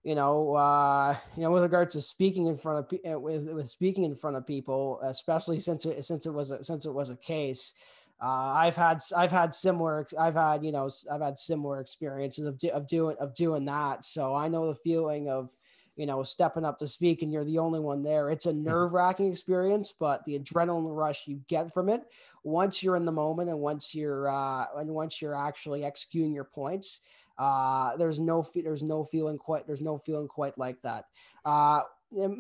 you 0.03 0.15
know 0.15 0.55
uh, 0.55 1.17
you 1.37 1.43
know 1.43 1.51
with 1.51 1.63
regards 1.63 1.95
to 1.95 2.01
speaking 2.01 2.47
in 2.47 2.57
front 2.57 2.93
of 2.93 3.13
uh, 3.13 3.19
with 3.19 3.49
with 3.49 3.69
speaking 3.69 4.05
in 4.05 4.17
front 4.17 4.37
of 4.37 4.47
people, 4.47 5.01
especially 5.03 5.59
since 5.59 5.85
it 5.87 6.05
since 6.05 6.27
it 6.27 6.33
was 6.33 6.51
a, 6.51 6.63
since 6.63 6.87
it 6.87 6.93
was 6.93 7.11
a 7.11 7.17
case. 7.17 7.73
Uh, 8.19 8.53
I've 8.55 8.77
had 8.77 9.01
I've 9.15 9.31
had 9.31 9.55
similar 9.55 10.07
I've 10.19 10.35
had 10.35 10.65
you 10.65 10.73
know 10.73 10.89
I've 11.13 11.21
had 11.21 11.39
similar 11.39 11.81
experiences 11.81 12.47
of, 12.47 12.59
of 12.73 12.89
doing 12.89 13.17
of 13.21 13.35
doing 13.35 13.67
that. 13.67 14.07
So 14.07 14.35
I 14.35 14.49
know 14.49 14.69
the 14.69 14.75
feeling 14.75 15.29
of 15.29 15.51
you 15.97 16.07
know, 16.07 16.23
stepping 16.23 16.65
up 16.65 16.79
to 16.79 16.87
speak 16.87 17.23
and 17.23 17.33
you're 17.33 17.45
the 17.45 17.59
only 17.59 17.81
one 17.81 18.03
there. 18.03 18.31
It's 18.31 18.47
a 18.47 18.53
mm-hmm. 18.53 18.65
nerve 18.65 18.93
wracking 18.93 19.31
experience, 19.31 19.95
but 19.99 20.25
the 20.25 20.39
adrenaline 20.39 20.95
rush 20.95 21.27
you 21.27 21.41
get 21.49 21.73
from 21.73 21.89
it 21.89 22.03
once 22.47 22.81
you're 22.81 22.97
in 22.97 23.05
the 23.05 23.13
moment 23.13 23.51
and 23.51 23.59
once 23.59 23.95
you're 23.95 24.31
uh, 24.31 24.67
and 24.77 24.89
once 24.89 25.21
you're 25.21 25.35
actually 25.35 25.85
executing 25.85 26.33
your 26.33 26.45
points, 26.45 27.01
uh, 27.39 27.97
there's 27.97 28.21
no 28.21 28.47
there's 28.55 28.85
no 28.85 29.05
feeling 29.05 29.37
quite 29.37 29.67
there's 29.67 29.81
no 29.81 29.99
feeling 29.99 30.29
quite 30.29 30.57
like 30.57 30.81
that. 30.83 31.07
Uh, 31.45 31.81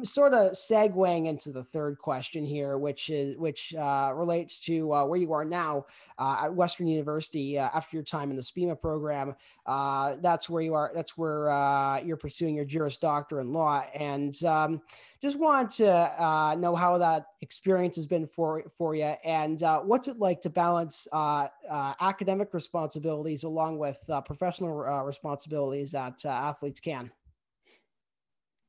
sort 0.05 0.33
of 0.33 0.53
segueing 0.53 1.27
into 1.27 1.51
the 1.51 1.65
third 1.65 1.99
question 1.99 2.45
here, 2.45 2.79
which 2.79 3.11
is 3.11 3.37
which 3.37 3.75
uh, 3.75 4.13
relates 4.15 4.61
to 4.61 4.93
uh, 4.93 5.05
where 5.05 5.19
you 5.19 5.33
are 5.33 5.45
now 5.45 5.87
uh, 6.19 6.43
at 6.45 6.55
Western 6.55 6.87
University 6.87 7.59
uh, 7.59 7.69
after 7.75 7.97
your 7.97 8.05
time 8.05 8.31
in 8.31 8.37
the 8.37 8.43
SPEMA 8.43 8.81
program. 8.81 9.35
Uh, 9.67 10.17
that's 10.21 10.49
where 10.49 10.63
you 10.63 10.75
are. 10.75 10.93
That's 10.95 11.19
where 11.19 11.51
uh, 11.51 12.01
you're 12.01 12.17
pursuing 12.17 12.55
your 12.55 12.65
Juris 12.65 12.97
Doctor 12.97 13.41
in 13.41 13.53
law, 13.53 13.85
and 13.95 14.43
um, 14.45 14.83
just 15.21 15.39
want 15.39 15.73
to 15.73 16.57
know 16.59 16.77
how 16.77 16.99
that 16.99 17.27
experience 17.41 17.97
has 17.97 18.07
been 18.07 18.27
for 18.29 18.63
for 18.79 18.95
you, 18.95 19.15
and 19.25 19.61
what's 19.85 20.07
it 20.07 20.19
like 20.19 20.41
to 20.43 20.51
balance 20.51 21.09
academic 21.13 22.55
responsibilities 22.55 23.43
along 23.43 23.79
with 23.79 23.99
professional 24.25 24.77
responsibilities 25.05 25.93
that 25.93 26.19
AthletesCAN. 26.19 27.11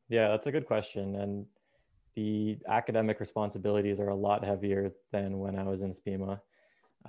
Yeah, 0.09 0.29
that's 0.29 0.47
a 0.47 0.51
good 0.51 0.65
question. 0.65 1.15
And 1.15 1.45
the 2.15 2.57
academic 2.67 3.19
responsibilities 3.19 3.99
are 3.99 4.09
a 4.09 4.15
lot 4.15 4.43
heavier 4.43 4.91
than 5.11 5.39
when 5.39 5.55
I 5.55 5.63
was 5.63 5.81
in 5.81 5.91
SPEMA. 5.91 6.39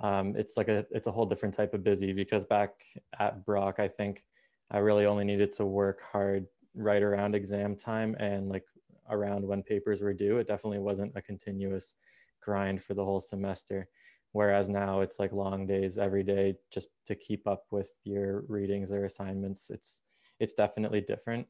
Um, 0.01 0.35
it's 0.37 0.55
like 0.55 0.67
a 0.67 0.85
it's 0.91 1.07
a 1.07 1.11
whole 1.11 1.25
different 1.25 1.55
type 1.55 1.73
of 1.73 1.83
busy 1.83 2.13
because 2.13 2.45
back 2.45 2.71
at 3.19 3.45
Brock, 3.45 3.79
I 3.79 3.87
think 3.87 4.23
I 4.71 4.77
really 4.77 5.05
only 5.05 5.25
needed 5.25 5.51
to 5.53 5.65
work 5.65 6.03
hard 6.03 6.45
right 6.75 7.01
around 7.01 7.35
exam 7.35 7.75
time 7.75 8.15
and 8.19 8.49
like 8.49 8.65
around 9.09 9.45
when 9.45 9.63
papers 9.63 10.01
were 10.01 10.13
due. 10.13 10.37
It 10.37 10.47
definitely 10.47 10.79
wasn't 10.79 11.13
a 11.15 11.21
continuous 11.21 11.95
grind 12.41 12.83
for 12.83 12.93
the 12.93 13.03
whole 13.03 13.19
semester. 13.19 13.89
Whereas 14.31 14.69
now 14.69 15.01
it's 15.01 15.17
like 15.17 15.31
long 15.33 15.65
days 15.65 15.97
every 15.97 16.23
day 16.23 16.55
just 16.71 16.89
to 17.07 17.15
keep 17.15 17.47
up 17.47 17.65
with 17.71 17.91
your 18.03 18.43
readings 18.47 18.91
or 18.91 19.05
assignments. 19.05 19.71
It's 19.71 20.03
it's 20.39 20.53
definitely 20.53 21.01
different. 21.01 21.47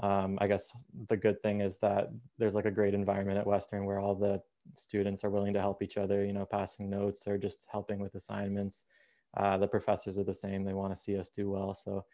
Um, 0.00 0.38
I 0.40 0.46
guess 0.46 0.72
the 1.08 1.16
good 1.16 1.40
thing 1.42 1.60
is 1.60 1.78
that 1.78 2.10
there's 2.38 2.54
like 2.54 2.64
a 2.64 2.70
great 2.70 2.94
environment 2.94 3.38
at 3.38 3.46
Western 3.46 3.84
where 3.84 4.00
all 4.00 4.14
the 4.14 4.42
students 4.76 5.24
are 5.24 5.30
willing 5.30 5.52
to 5.54 5.60
help 5.60 5.82
each 5.82 5.96
other, 5.96 6.24
you 6.24 6.32
know, 6.32 6.44
passing 6.44 6.90
notes 6.90 7.26
or 7.26 7.38
just 7.38 7.66
helping 7.70 8.00
with 8.00 8.14
assignments. 8.14 8.84
Uh, 9.36 9.56
the 9.56 9.66
professors 9.66 10.18
are 10.18 10.24
the 10.24 10.34
same, 10.34 10.64
they 10.64 10.74
want 10.74 10.94
to 10.94 11.00
see 11.00 11.16
us 11.16 11.30
do 11.34 11.50
well. 11.50 11.74
So 11.74 12.04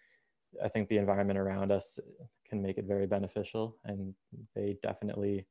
I 0.62 0.68
think 0.68 0.88
the 0.88 0.98
environment 0.98 1.38
around 1.38 1.72
us 1.72 1.98
can 2.48 2.62
make 2.62 2.78
it 2.78 2.86
very 2.86 3.06
beneficial, 3.06 3.76
and 3.84 4.14
they 4.54 4.78
definitely 4.82 5.46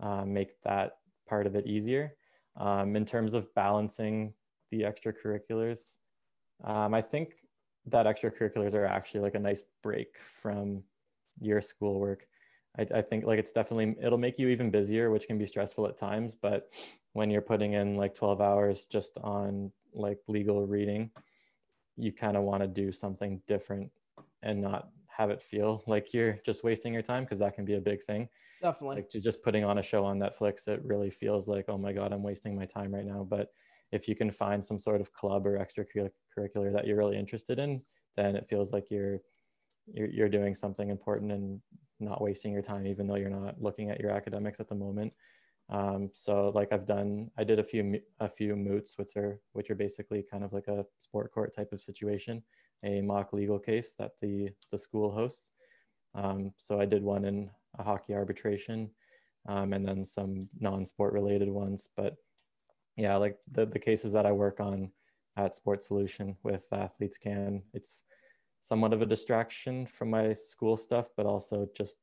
uh, 0.00 0.24
make 0.24 0.60
that 0.62 0.98
part 1.28 1.46
of 1.46 1.54
it 1.54 1.66
easier. 1.66 2.14
Um, 2.56 2.96
in 2.96 3.04
terms 3.04 3.34
of 3.34 3.52
balancing 3.54 4.32
the 4.70 4.82
extracurriculars, 4.82 5.96
um, 6.64 6.94
I 6.94 7.02
think 7.02 7.34
that 7.86 8.06
extracurriculars 8.06 8.74
are 8.74 8.86
actually 8.86 9.20
like 9.20 9.34
a 9.34 9.40
nice 9.40 9.62
break 9.82 10.16
from 10.24 10.82
your 11.40 11.60
schoolwork. 11.60 12.26
I, 12.78 12.86
I 12.96 13.02
think 13.02 13.24
like 13.24 13.38
it's 13.38 13.52
definitely 13.52 13.96
it'll 14.02 14.18
make 14.18 14.38
you 14.38 14.48
even 14.48 14.70
busier, 14.70 15.10
which 15.10 15.26
can 15.26 15.38
be 15.38 15.46
stressful 15.46 15.86
at 15.86 15.98
times. 15.98 16.34
But 16.34 16.72
when 17.12 17.30
you're 17.30 17.42
putting 17.42 17.74
in 17.74 17.96
like 17.96 18.14
12 18.14 18.40
hours 18.40 18.86
just 18.86 19.12
on 19.22 19.70
like 19.94 20.18
legal 20.28 20.66
reading, 20.66 21.10
you 21.96 22.12
kind 22.12 22.36
of 22.36 22.42
want 22.42 22.62
to 22.62 22.68
do 22.68 22.92
something 22.92 23.40
different 23.46 23.90
and 24.42 24.60
not 24.60 24.90
have 25.08 25.30
it 25.30 25.42
feel 25.42 25.82
like 25.86 26.12
you're 26.12 26.38
just 26.44 26.62
wasting 26.62 26.92
your 26.92 27.02
time 27.02 27.24
because 27.24 27.38
that 27.38 27.54
can 27.54 27.64
be 27.64 27.74
a 27.74 27.80
big 27.80 28.02
thing. 28.02 28.28
Definitely. 28.60 28.96
Like 28.96 29.10
just 29.10 29.42
putting 29.42 29.64
on 29.64 29.78
a 29.78 29.82
show 29.82 30.04
on 30.04 30.18
Netflix, 30.18 30.68
it 30.68 30.84
really 30.84 31.10
feels 31.10 31.48
like, 31.48 31.66
oh 31.68 31.78
my 31.78 31.92
God, 31.92 32.12
I'm 32.12 32.22
wasting 32.22 32.54
my 32.54 32.66
time 32.66 32.94
right 32.94 33.06
now. 33.06 33.26
But 33.28 33.52
if 33.92 34.08
you 34.08 34.16
can 34.16 34.30
find 34.30 34.64
some 34.64 34.78
sort 34.78 35.00
of 35.00 35.12
club 35.12 35.46
or 35.46 35.58
extracurricular 35.58 36.72
that 36.72 36.86
you're 36.86 36.96
really 36.96 37.18
interested 37.18 37.58
in, 37.58 37.82
then 38.16 38.36
it 38.36 38.48
feels 38.48 38.72
like 38.72 38.90
you're 38.90 39.20
you're, 39.86 40.08
you're 40.08 40.28
doing 40.28 40.54
something 40.54 40.90
important 40.90 41.30
and 41.32 41.60
not 42.00 42.20
wasting 42.20 42.52
your 42.52 42.62
time, 42.62 42.86
even 42.86 43.06
though 43.06 43.14
you're 43.14 43.30
not 43.30 43.60
looking 43.62 43.90
at 43.90 44.00
your 44.00 44.10
academics 44.10 44.60
at 44.60 44.68
the 44.68 44.74
moment. 44.74 45.12
Um, 45.70 46.10
so 46.12 46.50
like 46.54 46.72
I've 46.72 46.86
done, 46.86 47.30
I 47.38 47.44
did 47.44 47.58
a 47.58 47.64
few 47.64 48.00
a 48.20 48.28
few 48.28 48.56
moots, 48.56 48.98
which 48.98 49.16
are 49.16 49.40
which 49.52 49.70
are 49.70 49.74
basically 49.76 50.22
kind 50.30 50.44
of 50.44 50.52
like 50.52 50.68
a 50.68 50.84
sport 50.98 51.32
court 51.32 51.54
type 51.54 51.72
of 51.72 51.80
situation, 51.82 52.42
a 52.84 53.00
mock 53.00 53.32
legal 53.32 53.58
case 53.58 53.94
that 53.98 54.12
the 54.20 54.50
the 54.72 54.78
school 54.78 55.10
hosts. 55.12 55.50
Um, 56.14 56.52
so 56.56 56.80
I 56.80 56.86
did 56.86 57.02
one 57.02 57.24
in 57.24 57.50
a 57.78 57.82
hockey 57.82 58.14
arbitration. 58.14 58.90
um, 59.48 59.72
and 59.72 59.86
then 59.86 60.04
some 60.04 60.48
non-sport 60.58 61.12
related 61.12 61.48
ones. 61.48 61.88
But 61.96 62.16
yeah, 62.96 63.16
like 63.16 63.38
the 63.50 63.66
the 63.66 63.78
cases 63.78 64.12
that 64.12 64.26
I 64.26 64.32
work 64.32 64.60
on 64.60 64.90
at 65.36 65.54
Sports 65.54 65.86
Solution 65.86 66.36
with 66.42 66.66
AthletesCAN, 66.70 67.62
it's 67.74 68.02
somewhat 68.62 68.92
of 68.92 69.02
a 69.02 69.06
distraction 69.06 69.86
from 69.86 70.10
my 70.10 70.32
school 70.32 70.76
stuff, 70.76 71.06
but 71.16 71.26
also 71.26 71.68
just 71.76 71.98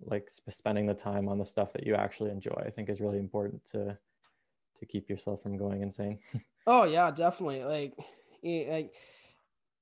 like 0.00 0.30
spending 0.48 0.86
the 0.86 0.94
time 0.94 1.28
on 1.28 1.38
the 1.38 1.44
stuff 1.44 1.72
that 1.72 1.86
you 1.86 1.94
actually 1.94 2.30
enjoy. 2.30 2.62
I 2.64 2.70
think 2.70 2.88
is 2.88 3.00
really 3.00 3.18
important 3.18 3.64
to 3.72 3.98
to 4.78 4.86
keep 4.86 5.10
yourself 5.10 5.42
from 5.42 5.58
going 5.58 5.82
insane. 5.82 6.20
oh 6.66 6.84
yeah, 6.84 7.10
definitely. 7.10 7.64
Like, 7.64 7.94
like 8.42 8.94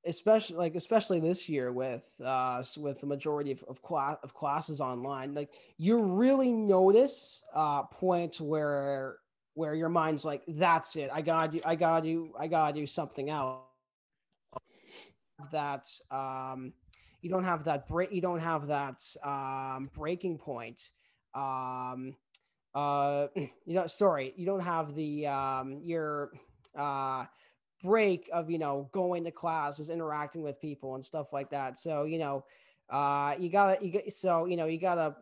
especially 0.06 0.56
like 0.56 0.74
especially 0.74 1.20
this 1.20 1.48
year 1.48 1.70
with 1.70 2.08
uh 2.24 2.62
with 2.78 3.00
the 3.00 3.06
majority 3.06 3.52
of 3.52 3.62
of, 3.64 3.82
class, 3.82 4.16
of 4.22 4.32
classes 4.32 4.80
online 4.80 5.34
like 5.34 5.50
you 5.76 6.00
really 6.00 6.52
notice 6.52 7.44
uh 7.52 7.82
points 7.82 8.40
where 8.40 9.18
where 9.58 9.74
your 9.74 9.88
mind's 9.88 10.24
like 10.24 10.42
that's 10.46 10.94
it 10.94 11.10
i 11.12 11.20
got 11.20 11.52
you. 11.52 11.60
i 11.64 11.74
got 11.74 12.04
you. 12.04 12.32
i 12.38 12.46
got 12.46 12.76
you 12.76 12.86
something 12.86 13.28
else 13.28 13.58
that 15.50 15.88
um 16.12 16.72
you 17.22 17.28
don't 17.28 17.42
have 17.42 17.64
that 17.64 17.88
break 17.88 18.12
you 18.12 18.20
don't 18.20 18.38
have 18.38 18.68
that 18.68 19.02
um 19.24 19.84
breaking 19.96 20.38
point 20.38 20.90
um 21.34 22.14
uh 22.74 23.26
you 23.34 23.74
know 23.74 23.86
sorry 23.88 24.32
you 24.36 24.46
don't 24.46 24.60
have 24.60 24.94
the 24.94 25.26
um 25.26 25.80
your 25.82 26.30
uh 26.78 27.24
break 27.82 28.30
of 28.32 28.48
you 28.50 28.58
know 28.58 28.88
going 28.92 29.24
to 29.24 29.32
classes 29.32 29.90
interacting 29.90 30.42
with 30.42 30.60
people 30.60 30.94
and 30.94 31.04
stuff 31.04 31.32
like 31.32 31.50
that 31.50 31.76
so 31.76 32.04
you 32.04 32.18
know 32.18 32.44
uh 32.90 33.34
you 33.40 33.48
gotta 33.48 33.84
you 33.84 33.90
get 33.90 34.12
so 34.12 34.46
you 34.46 34.56
know 34.56 34.66
you 34.66 34.78
gotta 34.78 35.16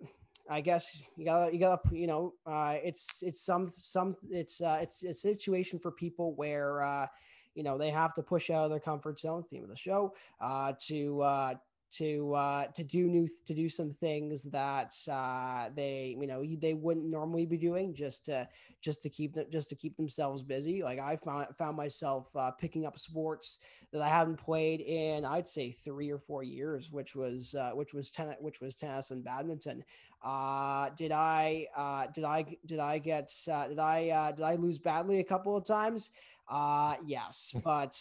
i 0.51 0.61
guess 0.61 0.99
you 1.17 1.25
gotta 1.25 1.53
you 1.53 1.59
gotta 1.59 1.81
you 1.93 2.07
know 2.07 2.33
uh 2.47 2.77
it's 2.83 3.23
it's 3.23 3.41
some 3.41 3.69
some 3.69 4.17
it's 4.31 4.61
uh 4.61 4.79
it's 4.81 5.03
a 5.05 5.15
situation 5.15 5.79
for 5.79 5.91
people 5.91 6.35
where 6.35 6.83
uh 6.83 7.07
you 7.55 7.63
know 7.63 7.79
they 7.79 7.91
have 7.91 8.15
to 8.15 8.23
push 8.23 8.51
out 8.51 8.65
of 8.65 8.71
their 8.71 8.81
comfort 8.81 9.19
zone 9.19 9.45
theme 9.51 9.63
of 9.63 9.69
the 9.69 9.77
show 9.77 10.15
uh 10.41 10.73
to 10.79 11.21
uh 11.23 11.55
to 11.99 12.35
uh, 12.35 12.67
to 12.69 12.83
do 12.83 13.07
new 13.09 13.27
to 13.47 13.55
do 13.55 13.69
some 13.69 13.91
things 13.91 14.45
that 14.45 14.95
uh, 15.11 15.69
they 15.75 16.17
you 16.19 16.27
know 16.27 16.45
they 16.61 16.75
wouldn't 16.75 17.07
normally 17.07 17.47
be 17.47 17.57
doing 17.57 17.95
just 17.95 18.27
to 18.27 18.49
just 18.81 19.03
to 19.03 19.09
keep 19.09 19.37
just 19.51 19.69
to 19.71 19.75
keep 19.75 19.97
themselves 19.97 20.43
busy. 20.43 20.83
Like 20.83 20.99
I 20.99 21.17
found 21.17 21.47
found 21.57 21.77
myself 21.77 22.29
uh, 22.37 22.51
picking 22.51 22.87
up 22.87 22.99
sports 22.99 23.59
that 23.93 24.03
I 24.03 24.09
haven't 24.09 24.37
played 24.37 24.81
in 24.81 25.25
I'd 25.25 25.49
say 25.49 25.71
three 25.71 26.11
or 26.11 26.19
four 26.19 26.43
years, 26.43 26.93
which 26.93 27.17
was 27.17 27.55
uh, 27.55 27.71
which 27.71 27.95
was 27.95 28.11
tennis 28.11 28.37
which 28.41 28.61
was 28.61 28.75
tennis 28.75 29.11
and 29.11 29.25
badminton. 29.25 29.85
Uh, 30.23 30.91
did 30.97 31.13
I 31.13 31.67
uh, 31.77 32.07
did 32.13 32.25
I 32.25 32.57
did 32.67 32.79
I 32.79 32.99
get 32.99 33.33
did 33.47 33.79
I 33.79 34.33
did 34.33 34.45
I 34.45 34.55
lose 34.57 34.79
badly 34.79 35.21
a 35.21 35.25
couple 35.25 35.57
of 35.57 35.65
times? 35.65 36.11
Yes, 37.05 37.55
but 37.65 37.97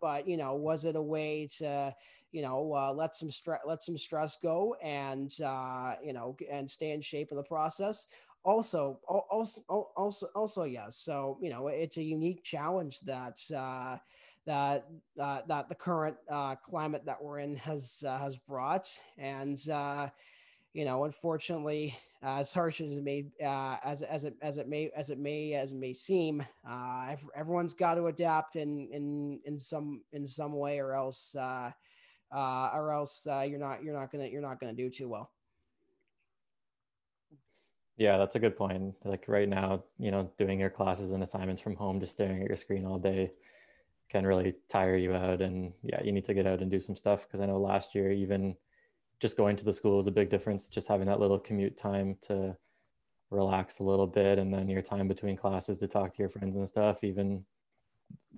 but 0.00 0.28
you 0.28 0.36
know, 0.36 0.54
was 0.54 0.84
it 0.84 0.96
a 0.96 1.02
way 1.02 1.48
to 1.58 1.94
you 2.32 2.42
know, 2.42 2.74
uh, 2.74 2.92
let 2.92 3.14
some 3.14 3.30
stress, 3.30 3.60
let 3.66 3.82
some 3.82 3.96
stress 3.98 4.36
go, 4.42 4.76
and 4.82 5.34
uh, 5.44 5.94
you 6.02 6.12
know, 6.12 6.36
and 6.50 6.70
stay 6.70 6.90
in 6.90 7.00
shape 7.00 7.28
in 7.30 7.36
the 7.36 7.42
process. 7.42 8.06
Also, 8.44 9.00
also, 9.08 9.60
also, 9.96 10.26
also, 10.36 10.62
yes. 10.64 10.96
So 10.96 11.38
you 11.42 11.50
know, 11.50 11.66
it's 11.68 11.96
a 11.96 12.02
unique 12.02 12.44
challenge 12.44 13.00
that 13.00 13.40
uh, 13.54 13.96
that 14.46 14.86
uh, 15.20 15.40
that 15.48 15.68
the 15.68 15.74
current 15.74 16.16
uh, 16.30 16.54
climate 16.56 17.04
that 17.06 17.22
we're 17.22 17.40
in 17.40 17.56
has 17.56 18.04
uh, 18.06 18.18
has 18.18 18.36
brought, 18.36 18.88
and 19.18 19.58
uh, 19.68 20.08
you 20.74 20.84
know, 20.84 21.04
unfortunately, 21.04 21.96
as 22.22 22.52
harsh 22.52 22.80
as 22.80 22.96
it 22.96 23.02
may 23.02 23.26
uh, 23.44 23.76
as 23.84 24.02
as 24.02 24.24
it 24.24 24.34
as 24.42 24.56
it 24.58 24.68
may 24.68 24.90
as 24.96 25.10
it 25.10 25.18
may 25.18 25.54
as 25.54 25.72
it 25.72 25.78
may 25.78 25.92
seem, 25.92 26.44
uh, 26.68 27.16
everyone's 27.34 27.74
got 27.74 27.94
to 27.96 28.06
adapt 28.06 28.56
in 28.56 28.88
in 28.92 29.40
in 29.44 29.58
some 29.58 30.02
in 30.12 30.26
some 30.26 30.52
way, 30.52 30.78
or 30.78 30.94
else 30.94 31.34
uh, 32.34 32.70
or 32.74 32.92
else 32.92 33.26
uh, 33.26 33.40
you're 33.40 33.58
not 33.58 33.82
you're 33.82 33.98
not 33.98 34.10
gonna 34.10 34.26
you're 34.26 34.42
not 34.42 34.60
gonna 34.60 34.72
do 34.72 34.90
too 34.90 35.08
well. 35.08 35.30
Yeah, 37.96 38.18
that's 38.18 38.36
a 38.36 38.38
good 38.38 38.56
point. 38.56 38.94
Like 39.04 39.24
right 39.26 39.48
now, 39.48 39.84
you 39.98 40.10
know, 40.10 40.30
doing 40.36 40.60
your 40.60 40.70
classes 40.70 41.12
and 41.12 41.22
assignments 41.22 41.62
from 41.62 41.76
home, 41.76 41.98
just 41.98 42.12
staring 42.12 42.42
at 42.42 42.48
your 42.48 42.56
screen 42.56 42.84
all 42.84 42.98
day 42.98 43.32
can 44.10 44.26
really 44.26 44.54
tire 44.68 44.96
you 44.96 45.14
out. 45.14 45.40
And 45.40 45.72
yeah, 45.82 46.02
you 46.02 46.12
need 46.12 46.26
to 46.26 46.34
get 46.34 46.46
out 46.46 46.60
and 46.60 46.70
do 46.70 46.78
some 46.78 46.96
stuff. 46.96 47.26
Cause 47.30 47.40
I 47.40 47.46
know 47.46 47.58
last 47.58 47.94
year, 47.94 48.12
even 48.12 48.54
just 49.18 49.36
going 49.36 49.56
to 49.56 49.64
the 49.64 49.72
school 49.72 49.96
was 49.96 50.06
a 50.06 50.12
big 50.12 50.28
difference. 50.28 50.68
Just 50.68 50.88
having 50.88 51.06
that 51.06 51.20
little 51.20 51.38
commute 51.38 51.76
time 51.78 52.16
to 52.22 52.56
relax 53.30 53.78
a 53.78 53.84
little 53.84 54.06
bit 54.06 54.38
and 54.38 54.52
then 54.52 54.68
your 54.68 54.82
time 54.82 55.08
between 55.08 55.36
classes 55.36 55.78
to 55.78 55.88
talk 55.88 56.12
to 56.12 56.22
your 56.22 56.28
friends 56.28 56.56
and 56.56 56.68
stuff, 56.68 57.02
even 57.02 57.44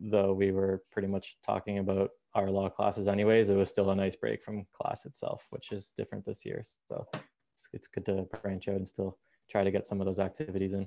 though 0.01 0.33
we 0.33 0.53
were 0.53 0.83
pretty 0.93 1.09
much 1.09 1.37
talking 1.45 1.79
about 1.79 2.11
our 2.35 2.51
law 2.51 2.69
classes 2.69 3.09
anyways, 3.09 3.51
it 3.51 3.57
was 3.57 3.71
still 3.71 3.91
a 3.91 3.97
nice 3.97 4.17
break 4.17 4.43
from 4.43 4.67
class 4.81 5.05
itself, 5.05 5.47
which 5.51 5.73
is 5.73 5.93
different 5.97 6.25
this 6.25 6.45
year. 6.45 6.63
So 6.89 7.07
it's, 7.53 7.69
it's 7.73 7.89
good 7.89 8.07
to 8.07 8.29
branch 8.43 8.69
out 8.69 8.77
and 8.77 8.89
still 8.89 9.19
try 9.51 9.65
to 9.65 9.71
get 9.71 9.87
some 9.87 10.01
of 10.01 10.07
those 10.07 10.19
activities 10.19 10.73
in. 10.73 10.87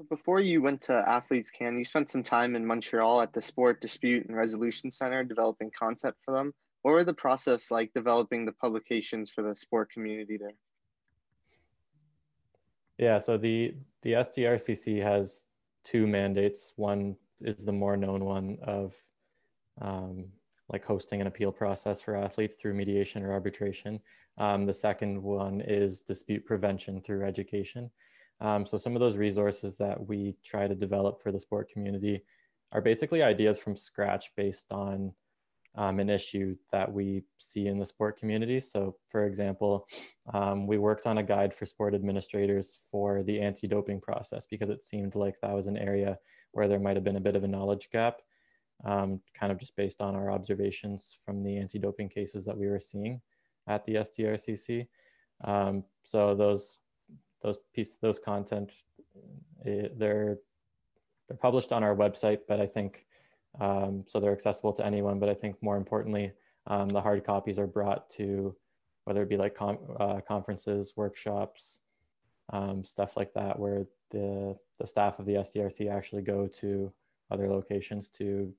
So 0.00 0.06
before 0.08 0.40
you 0.40 0.62
went 0.62 0.80
to 0.82 0.92
AthletesCAN, 0.92 1.76
you 1.76 1.84
spent 1.84 2.10
some 2.10 2.22
time 2.22 2.56
in 2.56 2.64
Montreal 2.64 3.20
at 3.20 3.34
the 3.34 3.42
Sport 3.42 3.82
Dispute 3.82 4.26
and 4.26 4.34
Resolution 4.34 4.90
Center 4.90 5.22
developing 5.24 5.70
content 5.78 6.14
for 6.24 6.32
them. 6.32 6.54
What 6.80 6.92
were 6.92 7.04
the 7.04 7.12
process 7.12 7.70
like 7.70 7.92
developing 7.92 8.46
the 8.46 8.52
publications 8.52 9.30
for 9.30 9.42
the 9.42 9.54
sport 9.54 9.90
community 9.92 10.38
there? 10.38 10.54
Yeah, 13.00 13.16
so 13.16 13.38
the 13.38 13.74
the 14.02 14.12
SDRCC 14.12 15.02
has 15.02 15.44
two 15.84 16.06
mandates. 16.06 16.74
One 16.76 17.16
is 17.40 17.64
the 17.64 17.72
more 17.72 17.96
known 17.96 18.26
one 18.26 18.58
of 18.62 18.94
um, 19.80 20.26
like 20.68 20.84
hosting 20.84 21.22
an 21.22 21.26
appeal 21.26 21.50
process 21.50 22.02
for 22.02 22.14
athletes 22.14 22.56
through 22.56 22.74
mediation 22.74 23.22
or 23.22 23.32
arbitration. 23.32 24.00
Um, 24.36 24.66
the 24.66 24.74
second 24.74 25.22
one 25.22 25.62
is 25.62 26.02
dispute 26.02 26.44
prevention 26.44 27.00
through 27.00 27.24
education. 27.24 27.90
Um, 28.42 28.66
so 28.66 28.76
some 28.76 28.94
of 28.94 29.00
those 29.00 29.16
resources 29.16 29.78
that 29.78 30.06
we 30.06 30.36
try 30.44 30.68
to 30.68 30.74
develop 30.74 31.22
for 31.22 31.32
the 31.32 31.38
sport 31.40 31.70
community 31.70 32.22
are 32.74 32.82
basically 32.82 33.22
ideas 33.22 33.58
from 33.58 33.76
scratch 33.76 34.30
based 34.36 34.72
on 34.72 35.14
um, 35.76 36.00
an 36.00 36.10
issue 36.10 36.56
that 36.72 36.92
we 36.92 37.22
see 37.38 37.66
in 37.66 37.78
the 37.78 37.86
sport 37.86 38.18
community. 38.18 38.58
So, 38.60 38.96
for 39.08 39.26
example, 39.26 39.86
um, 40.32 40.66
we 40.66 40.78
worked 40.78 41.06
on 41.06 41.18
a 41.18 41.22
guide 41.22 41.54
for 41.54 41.66
sport 41.66 41.94
administrators 41.94 42.80
for 42.90 43.22
the 43.22 43.40
anti 43.40 43.68
doping 43.68 44.00
process 44.00 44.46
because 44.46 44.70
it 44.70 44.82
seemed 44.82 45.14
like 45.14 45.36
that 45.40 45.54
was 45.54 45.66
an 45.66 45.76
area 45.76 46.18
where 46.52 46.66
there 46.66 46.80
might 46.80 46.96
have 46.96 47.04
been 47.04 47.16
a 47.16 47.20
bit 47.20 47.36
of 47.36 47.44
a 47.44 47.48
knowledge 47.48 47.88
gap, 47.92 48.20
um, 48.84 49.20
kind 49.38 49.52
of 49.52 49.58
just 49.58 49.76
based 49.76 50.00
on 50.00 50.16
our 50.16 50.30
observations 50.30 51.18
from 51.24 51.42
the 51.42 51.56
anti 51.56 51.78
doping 51.78 52.08
cases 52.08 52.44
that 52.44 52.56
we 52.56 52.66
were 52.66 52.80
seeing 52.80 53.20
at 53.68 53.84
the 53.84 53.94
SDRCC. 53.94 54.88
Um, 55.44 55.84
so, 56.02 56.34
those 56.34 56.78
those 57.42 57.58
pieces, 57.74 57.98
those 58.02 58.18
content, 58.18 58.72
it, 59.64 59.84
eh, 59.84 59.94
they're 59.96 60.38
they're 61.28 61.36
published 61.36 61.70
on 61.70 61.84
our 61.84 61.94
website, 61.94 62.40
but 62.48 62.60
I 62.60 62.66
think 62.66 63.06
um, 63.58 64.04
so 64.06 64.20
they're 64.20 64.32
accessible 64.32 64.72
to 64.74 64.86
anyone. 64.86 65.18
But 65.18 65.28
I 65.28 65.34
think 65.34 65.56
more 65.62 65.76
importantly, 65.76 66.32
um, 66.66 66.88
the 66.88 67.00
hard 67.00 67.24
copies 67.24 67.58
are 67.58 67.66
brought 67.66 68.08
to 68.10 68.54
whether 69.04 69.22
it 69.22 69.28
be 69.28 69.36
like 69.36 69.54
com- 69.54 69.78
uh, 69.98 70.20
conferences, 70.20 70.92
workshops, 70.96 71.80
um, 72.52 72.84
stuff 72.84 73.16
like 73.16 73.32
that, 73.34 73.58
where 73.58 73.86
the 74.10 74.56
the 74.78 74.86
staff 74.86 75.18
of 75.18 75.26
the 75.26 75.34
SDRC 75.34 75.90
actually 75.90 76.22
go 76.22 76.46
to 76.46 76.92
other 77.30 77.48
locations 77.48 78.08
to 78.10 78.52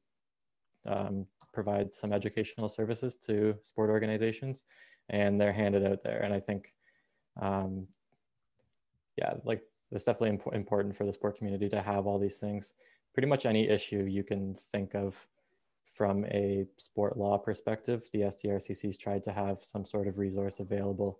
um, 0.85 1.25
provide 1.53 1.93
some 1.93 2.13
educational 2.13 2.69
services 2.69 3.15
to 3.27 3.55
sport 3.63 3.89
organizations, 3.89 4.63
and 5.09 5.39
they're 5.39 5.53
handed 5.53 5.85
out 5.85 6.03
there. 6.03 6.21
And 6.21 6.33
I 6.33 6.39
think, 6.39 6.73
um, 7.41 7.87
yeah, 9.17 9.33
like 9.43 9.61
it's 9.91 10.05
definitely 10.05 10.29
imp- 10.29 10.53
important 10.53 10.95
for 10.95 11.05
the 11.05 11.13
sport 11.13 11.37
community 11.37 11.69
to 11.69 11.81
have 11.81 12.07
all 12.07 12.19
these 12.19 12.37
things 12.37 12.73
pretty 13.13 13.27
much 13.27 13.45
any 13.45 13.69
issue 13.69 14.05
you 14.07 14.23
can 14.23 14.55
think 14.71 14.95
of 14.95 15.27
from 15.85 16.25
a 16.25 16.65
sport 16.77 17.17
law 17.17 17.37
perspective, 17.37 18.09
the 18.13 18.21
SDRCC's 18.21 18.97
tried 18.97 19.23
to 19.25 19.31
have 19.31 19.61
some 19.61 19.85
sort 19.85 20.07
of 20.07 20.17
resource 20.17 20.59
available 20.59 21.19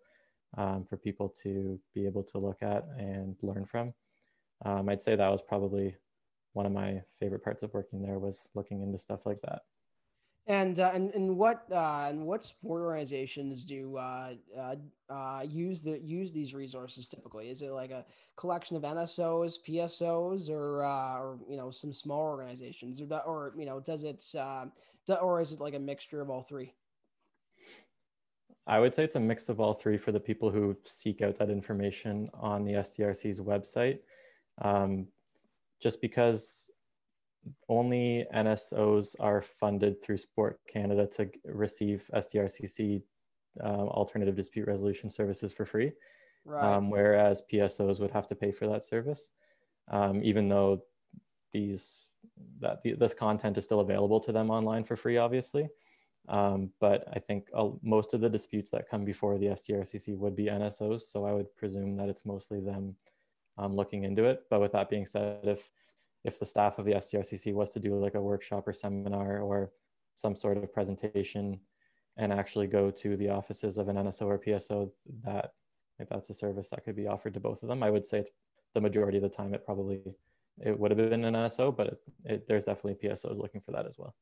um, 0.57 0.85
for 0.89 0.97
people 0.97 1.29
to 1.43 1.79
be 1.93 2.05
able 2.05 2.23
to 2.23 2.37
look 2.37 2.63
at 2.63 2.85
and 2.97 3.35
learn 3.41 3.65
from. 3.65 3.93
Um, 4.65 4.89
I'd 4.89 5.03
say 5.03 5.15
that 5.15 5.31
was 5.31 5.41
probably 5.41 5.95
one 6.53 6.65
of 6.65 6.71
my 6.71 7.01
favorite 7.19 7.43
parts 7.43 7.63
of 7.63 7.73
working 7.73 8.01
there 8.01 8.19
was 8.19 8.47
looking 8.53 8.81
into 8.81 8.97
stuff 8.97 9.25
like 9.25 9.41
that. 9.41 9.61
And 10.47 10.79
uh, 10.79 10.91
and 10.93 11.13
and 11.13 11.37
what 11.37 11.65
uh, 11.71 12.07
and 12.09 12.25
what 12.25 12.43
sport 12.43 12.81
organizations 12.81 13.63
do 13.63 13.97
uh, 13.97 14.33
uh, 14.57 14.75
uh, 15.07 15.43
use 15.47 15.81
the 15.81 15.99
use 15.99 16.33
these 16.33 16.55
resources 16.55 17.07
typically? 17.07 17.49
Is 17.49 17.61
it 17.61 17.69
like 17.69 17.91
a 17.91 18.05
collection 18.35 18.75
of 18.75 18.81
NSOs, 18.81 19.57
PSOs, 19.67 20.49
or 20.49 20.83
uh, 20.83 21.19
or 21.19 21.37
you 21.47 21.57
know 21.57 21.69
some 21.69 21.93
small 21.93 22.21
organizations, 22.21 23.01
or 23.01 23.21
or 23.21 23.53
you 23.55 23.67
know 23.67 23.79
does 23.79 24.03
it 24.03 24.25
uh, 24.35 24.65
or 25.21 25.41
is 25.41 25.53
it 25.53 25.59
like 25.59 25.75
a 25.75 25.79
mixture 25.79 26.21
of 26.21 26.31
all 26.31 26.41
three? 26.41 26.73
I 28.65 28.79
would 28.79 28.95
say 28.95 29.03
it's 29.03 29.15
a 29.15 29.19
mix 29.19 29.47
of 29.47 29.59
all 29.59 29.75
three 29.75 29.97
for 29.97 30.11
the 30.11 30.19
people 30.19 30.49
who 30.49 30.75
seek 30.85 31.21
out 31.21 31.37
that 31.37 31.51
information 31.51 32.29
on 32.33 32.65
the 32.65 32.73
SDRC's 32.73 33.39
website. 33.39 33.99
Um, 34.61 35.07
just 35.79 35.99
because 35.99 36.70
only 37.69 38.25
NSOs 38.35 39.15
are 39.19 39.41
funded 39.41 40.01
through 40.03 40.17
Sport 40.17 40.59
Canada 40.71 41.07
to 41.07 41.29
receive 41.45 42.09
SDRCC 42.13 43.01
uh, 43.63 43.67
alternative 43.67 44.35
dispute 44.35 44.67
resolution 44.67 45.09
services 45.09 45.51
for 45.51 45.65
free, 45.65 45.91
right. 46.45 46.63
um, 46.63 46.89
whereas 46.89 47.43
PSOs 47.51 47.99
would 47.99 48.11
have 48.11 48.27
to 48.27 48.35
pay 48.35 48.51
for 48.51 48.67
that 48.67 48.83
service, 48.83 49.31
um, 49.89 50.21
even 50.23 50.47
though 50.47 50.83
these 51.51 52.05
that 52.59 52.81
the, 52.83 52.93
this 52.93 53.13
content 53.13 53.57
is 53.57 53.63
still 53.63 53.79
available 53.79 54.19
to 54.19 54.31
them 54.31 54.49
online 54.49 54.83
for 54.83 54.95
free, 54.95 55.17
obviously. 55.17 55.67
Um, 56.29 56.69
but 56.79 57.03
I 57.11 57.19
think 57.19 57.47
uh, 57.55 57.69
most 57.81 58.13
of 58.13 58.21
the 58.21 58.29
disputes 58.29 58.69
that 58.71 58.87
come 58.87 59.03
before 59.03 59.37
the 59.37 59.47
SDRCC 59.47 60.15
would 60.17 60.35
be 60.35 60.45
NSOs, 60.45 61.01
so 61.01 61.25
I 61.25 61.33
would 61.33 61.53
presume 61.55 61.97
that 61.97 62.09
it's 62.09 62.25
mostly 62.25 62.59
them 62.59 62.95
um, 63.57 63.75
looking 63.75 64.03
into 64.03 64.25
it. 64.25 64.43
But 64.49 64.61
with 64.61 64.71
that 64.73 64.89
being 64.89 65.05
said, 65.05 65.39
if 65.43 65.69
if 66.23 66.39
the 66.39 66.45
staff 66.45 66.77
of 66.77 66.85
the 66.85 66.93
SDRCC 66.93 67.53
was 67.53 67.69
to 67.71 67.79
do 67.79 67.95
like 67.97 68.15
a 68.15 68.21
workshop 68.21 68.67
or 68.67 68.73
seminar 68.73 69.39
or 69.39 69.71
some 70.15 70.35
sort 70.35 70.57
of 70.57 70.73
presentation 70.73 71.59
and 72.17 72.31
actually 72.31 72.67
go 72.67 72.91
to 72.91 73.17
the 73.17 73.29
offices 73.29 73.77
of 73.77 73.87
an 73.87 73.95
NSO 73.95 74.23
or 74.23 74.37
PSO, 74.37 74.91
that 75.23 75.53
if 75.99 76.09
that's 76.09 76.29
a 76.29 76.33
service 76.33 76.69
that 76.69 76.83
could 76.83 76.95
be 76.95 77.07
offered 77.07 77.33
to 77.33 77.39
both 77.39 77.63
of 77.63 77.69
them, 77.69 77.83
I 77.83 77.89
would 77.89 78.05
say 78.05 78.19
it's 78.19 78.31
the 78.73 78.81
majority 78.81 79.17
of 79.17 79.23
the 79.23 79.29
time 79.29 79.53
it 79.53 79.65
probably 79.65 80.01
it 80.63 80.77
would 80.77 80.91
have 80.91 80.97
been 80.97 81.23
an 81.23 81.33
NSO, 81.33 81.75
but 81.75 81.87
it, 81.87 82.01
it, 82.25 82.47
there's 82.47 82.65
definitely 82.65 83.09
PSOs 83.09 83.37
looking 83.37 83.61
for 83.61 83.71
that 83.71 83.87
as 83.87 83.97
well. 83.97 84.15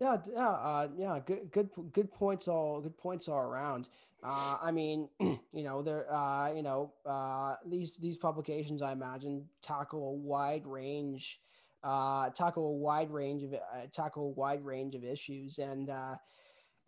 Yeah, 0.00 0.16
yeah, 0.26 0.48
uh, 0.48 0.88
yeah. 0.96 1.18
Good, 1.24 1.50
good, 1.52 1.70
good 1.92 2.12
points. 2.12 2.48
All 2.48 2.80
good 2.80 2.96
points 2.98 3.28
all 3.28 3.38
around. 3.38 3.88
Uh, 4.22 4.56
I 4.60 4.72
mean, 4.72 5.08
you 5.20 5.38
know, 5.62 5.82
there, 5.82 6.12
uh, 6.12 6.52
you 6.52 6.62
know, 6.62 6.92
uh, 7.06 7.56
these 7.66 7.96
these 7.96 8.16
publications, 8.16 8.82
I 8.82 8.92
imagine, 8.92 9.46
tackle 9.62 10.08
a 10.08 10.12
wide 10.12 10.66
range, 10.66 11.40
uh, 11.84 12.30
tackle 12.30 12.66
a 12.66 12.72
wide 12.76 13.10
range 13.12 13.44
of 13.44 13.54
uh, 13.54 13.58
tackle 13.92 14.24
a 14.26 14.30
wide 14.40 14.64
range 14.64 14.94
of 14.96 15.04
issues, 15.04 15.58
and 15.58 15.88
uh, 15.88 16.16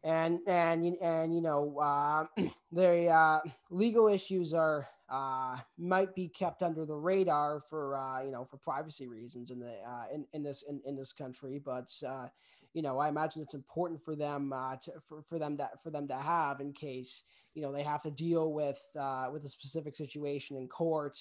and 0.03 0.41
and 0.47 0.85
and 1.01 1.35
you 1.35 1.41
know, 1.41 1.79
uh, 1.79 2.27
the 2.73 3.07
uh, 3.09 3.41
legal 3.71 4.09
issues 4.09 4.53
are 4.53 4.87
uh, 5.09 5.57
might 5.79 6.15
be 6.15 6.29
kept 6.29 6.63
under 6.63 6.85
the 6.85 6.95
radar 6.95 7.61
for 7.71 7.97
uh, 7.97 8.23
you 8.23 8.31
know 8.31 8.45
for 8.45 8.57
privacy 8.59 9.07
reasons 9.07 9.51
in 9.51 9.59
the 9.59 9.73
uh, 9.87 10.05
in, 10.13 10.27
in 10.33 10.43
this 10.43 10.63
in, 10.69 10.81
in 10.85 10.97
this 10.97 11.13
country, 11.13 11.61
but 11.65 11.91
uh, 12.07 12.27
you 12.75 12.83
know, 12.83 12.99
I 12.99 13.09
imagine 13.09 13.41
it's 13.41 13.55
important 13.55 14.03
for 14.05 14.15
them 14.15 14.53
uh, 14.53 14.77
to, 14.83 14.93
for, 15.09 15.23
for 15.23 15.39
them 15.39 15.57
that 15.57 15.83
for 15.83 15.91
them 15.91 16.09
to 16.09 16.17
have 16.17 16.61
in 16.61 16.73
case 16.73 17.23
you 17.55 17.63
know 17.63 17.73
they 17.73 17.85
have 17.85 18.03
to 18.03 18.11
deal 18.11 18.53
with 18.53 18.81
uh, 19.01 19.29
with 19.33 19.45
a 19.45 19.49
specific 19.49 19.97
situation 19.97 20.57
in 20.57 20.69
court 20.69 21.19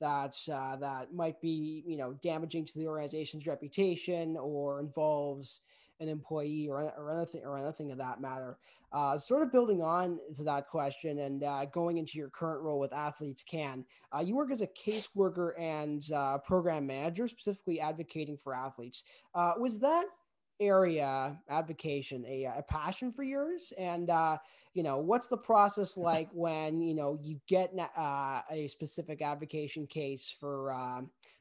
that 0.00 0.36
uh, 0.52 0.76
that 0.76 1.14
might 1.14 1.40
be 1.40 1.84
you 1.86 1.96
know 1.96 2.12
damaging 2.22 2.66
to 2.66 2.78
the 2.78 2.86
organization's 2.86 3.46
reputation 3.46 4.36
or 4.36 4.80
involves 4.80 5.62
an 6.00 6.08
employee 6.08 6.68
or, 6.68 6.92
or 6.98 7.16
anything 7.16 7.42
or 7.44 7.56
anything 7.56 7.90
of 7.90 7.98
that 7.98 8.20
matter. 8.20 8.58
Uh, 8.92 9.18
sort 9.18 9.42
of 9.42 9.50
building 9.50 9.82
on 9.82 10.18
to 10.36 10.44
that 10.44 10.68
question 10.68 11.18
and 11.18 11.42
uh, 11.42 11.64
going 11.66 11.98
into 11.98 12.18
your 12.18 12.28
current 12.28 12.62
role 12.62 12.78
with 12.78 12.92
AthletesCAN, 12.92 13.84
uh, 14.14 14.20
you 14.20 14.34
work 14.34 14.50
as 14.50 14.60
a 14.60 14.66
caseworker 14.66 15.58
and 15.60 16.12
uh, 16.12 16.38
program 16.38 16.86
manager, 16.86 17.26
specifically 17.26 17.80
advocating 17.80 18.36
for 18.36 18.54
athletes. 18.54 19.02
Uh, 19.34 19.52
was 19.58 19.80
that 19.80 20.04
area 20.60 21.38
advocation 21.48 22.24
a, 22.26 22.44
a 22.44 22.64
passion 22.68 23.12
for 23.12 23.22
yours? 23.22 23.72
And 23.78 24.10
uh, 24.10 24.38
you 24.76 24.82
know 24.82 24.98
what's 24.98 25.26
the 25.26 25.36
process 25.36 25.96
like 26.10 26.28
when 26.32 26.82
you 26.82 26.94
know 26.94 27.18
you 27.20 27.40
get 27.48 27.72
uh, 27.96 28.42
a 28.50 28.68
specific 28.68 29.22
advocation 29.22 29.86
case 29.86 30.32
for 30.38 30.72
uh, 30.72 31.00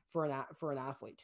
for 0.09 0.25
an 0.25 0.33
for 0.55 0.71
an 0.71 0.77
athlete? 0.77 1.21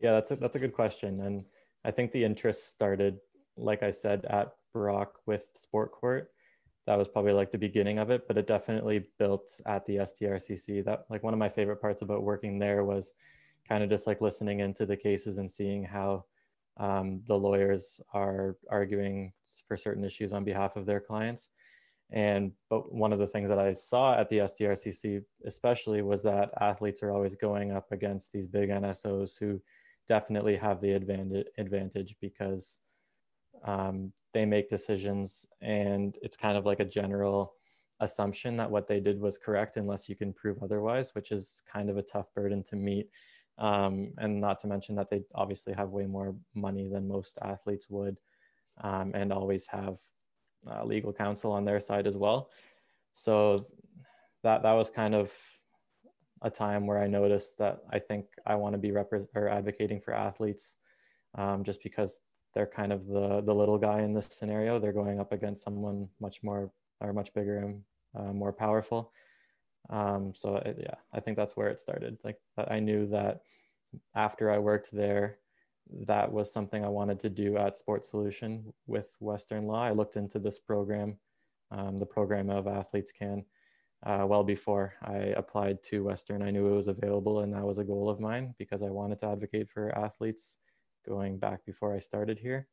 Yeah 0.00 0.12
that's 0.12 0.32
a 0.32 0.36
that's 0.36 0.56
a 0.56 0.58
good 0.58 0.74
question 0.74 1.20
and 1.20 1.44
i 1.84 1.90
think 1.90 2.10
the 2.10 2.24
interest 2.24 2.72
started 2.72 3.18
like 3.56 3.82
i 3.82 3.90
said 3.90 4.24
at 4.26 4.54
brock 4.72 5.18
with 5.26 5.50
sport 5.54 5.92
court. 5.92 6.32
That 6.86 6.96
was 6.96 7.08
probably 7.08 7.32
like 7.32 7.52
the 7.52 7.58
beginning 7.58 7.98
of 7.98 8.10
it 8.10 8.26
but 8.26 8.36
it 8.36 8.48
definitely 8.48 9.06
built 9.18 9.60
at 9.66 9.86
the 9.86 9.96
sdrcc 9.96 10.84
that 10.84 11.04
like 11.08 11.22
one 11.22 11.34
of 11.34 11.38
my 11.38 11.48
favorite 11.48 11.80
parts 11.80 12.02
about 12.02 12.24
working 12.24 12.58
there 12.58 12.82
was 12.84 13.12
kind 13.70 13.84
of 13.84 13.88
just 13.88 14.06
like 14.06 14.20
listening 14.20 14.60
into 14.60 14.84
the 14.84 14.96
cases 14.96 15.38
and 15.38 15.50
seeing 15.50 15.84
how 15.84 16.24
um, 16.78 17.22
the 17.28 17.36
lawyers 17.36 18.00
are 18.12 18.56
arguing 18.68 19.32
for 19.68 19.76
certain 19.76 20.04
issues 20.04 20.32
on 20.32 20.44
behalf 20.44 20.74
of 20.74 20.86
their 20.86 21.00
clients. 21.00 21.50
And 22.12 22.50
but 22.68 22.92
one 22.92 23.12
of 23.12 23.20
the 23.20 23.28
things 23.28 23.48
that 23.48 23.60
I 23.60 23.72
saw 23.72 24.18
at 24.18 24.28
the 24.28 24.38
SDRCC 24.38 25.22
especially 25.46 26.02
was 26.02 26.22
that 26.24 26.50
athletes 26.60 27.04
are 27.04 27.12
always 27.12 27.36
going 27.36 27.70
up 27.70 27.92
against 27.92 28.32
these 28.32 28.48
big 28.48 28.70
NSOs 28.70 29.38
who 29.38 29.60
definitely 30.08 30.56
have 30.56 30.80
the 30.80 30.90
advantage 30.90 31.46
advantage 31.56 32.16
because 32.20 32.80
um, 33.64 34.12
they 34.34 34.44
make 34.44 34.68
decisions 34.68 35.46
and 35.60 36.18
it's 36.22 36.36
kind 36.36 36.58
of 36.58 36.66
like 36.66 36.80
a 36.80 36.84
general 36.84 37.52
assumption 38.00 38.56
that 38.56 38.70
what 38.70 38.88
they 38.88 38.98
did 38.98 39.20
was 39.20 39.38
correct 39.38 39.76
unless 39.76 40.08
you 40.08 40.16
can 40.16 40.32
prove 40.32 40.60
otherwise, 40.62 41.14
which 41.14 41.30
is 41.30 41.62
kind 41.72 41.88
of 41.88 41.96
a 41.96 42.02
tough 42.02 42.26
burden 42.34 42.64
to 42.64 42.74
meet 42.74 43.08
um, 43.60 44.12
and 44.18 44.40
not 44.40 44.58
to 44.60 44.66
mention 44.66 44.96
that 44.96 45.10
they 45.10 45.22
obviously 45.34 45.72
have 45.74 45.90
way 45.90 46.06
more 46.06 46.34
money 46.54 46.88
than 46.88 47.06
most 47.06 47.38
athletes 47.42 47.86
would, 47.90 48.18
um, 48.82 49.12
and 49.14 49.32
always 49.32 49.66
have 49.68 49.98
uh, 50.70 50.84
legal 50.84 51.12
counsel 51.12 51.52
on 51.52 51.64
their 51.64 51.80
side 51.80 52.06
as 52.06 52.16
well. 52.16 52.50
So 53.12 53.66
that 54.42 54.62
that 54.62 54.72
was 54.72 54.90
kind 54.90 55.14
of 55.14 55.32
a 56.42 56.50
time 56.50 56.86
where 56.86 56.98
I 56.98 57.06
noticed 57.06 57.58
that 57.58 57.80
I 57.90 57.98
think 57.98 58.26
I 58.46 58.54
want 58.54 58.72
to 58.74 58.78
be 58.78 58.90
repre- 58.90 59.28
or 59.34 59.48
advocating 59.48 60.00
for 60.00 60.14
athletes, 60.14 60.76
um, 61.36 61.64
just 61.64 61.82
because 61.82 62.20
they're 62.54 62.66
kind 62.66 62.92
of 62.92 63.06
the 63.06 63.42
the 63.42 63.54
little 63.54 63.78
guy 63.78 64.00
in 64.00 64.14
this 64.14 64.28
scenario. 64.30 64.78
They're 64.78 64.92
going 64.92 65.20
up 65.20 65.32
against 65.32 65.64
someone 65.64 66.08
much 66.18 66.42
more 66.42 66.72
or 67.00 67.12
much 67.12 67.32
bigger 67.34 67.58
and 67.58 67.82
uh, 68.18 68.32
more 68.32 68.52
powerful. 68.52 69.12
Um, 69.88 70.32
so 70.34 70.56
it, 70.56 70.78
yeah, 70.80 70.94
I 71.12 71.20
think 71.20 71.36
that's 71.36 71.56
where 71.56 71.68
it 71.68 71.80
started. 71.80 72.18
Like 72.22 72.36
I 72.58 72.80
knew 72.80 73.06
that 73.08 73.40
after 74.14 74.50
I 74.50 74.58
worked 74.58 74.92
there, 74.92 75.38
that 76.06 76.30
was 76.30 76.52
something 76.52 76.84
I 76.84 76.88
wanted 76.88 77.20
to 77.20 77.30
do 77.30 77.56
at 77.56 77.78
Sports 77.78 78.10
Solution 78.10 78.72
with 78.86 79.08
Western 79.20 79.66
Law. 79.66 79.82
I 79.82 79.90
looked 79.90 80.16
into 80.16 80.38
this 80.38 80.58
program, 80.58 81.16
um, 81.70 81.98
the 81.98 82.06
program 82.06 82.50
of 82.50 82.66
AthletesCAN, 82.66 83.44
uh, 84.06 84.24
well 84.26 84.44
before 84.44 84.94
I 85.02 85.34
applied 85.36 85.82
to 85.84 86.04
Western. 86.04 86.42
I 86.42 86.50
knew 86.50 86.68
it 86.68 86.76
was 86.76 86.88
available, 86.88 87.40
and 87.40 87.52
that 87.54 87.66
was 87.66 87.78
a 87.78 87.84
goal 87.84 88.08
of 88.08 88.20
mine 88.20 88.54
because 88.58 88.82
I 88.82 88.90
wanted 88.90 89.18
to 89.20 89.28
advocate 89.28 89.68
for 89.68 89.96
athletes 89.98 90.56
going 91.06 91.38
back 91.38 91.64
before 91.64 91.94
I 91.94 91.98
started 91.98 92.38
here. 92.38 92.68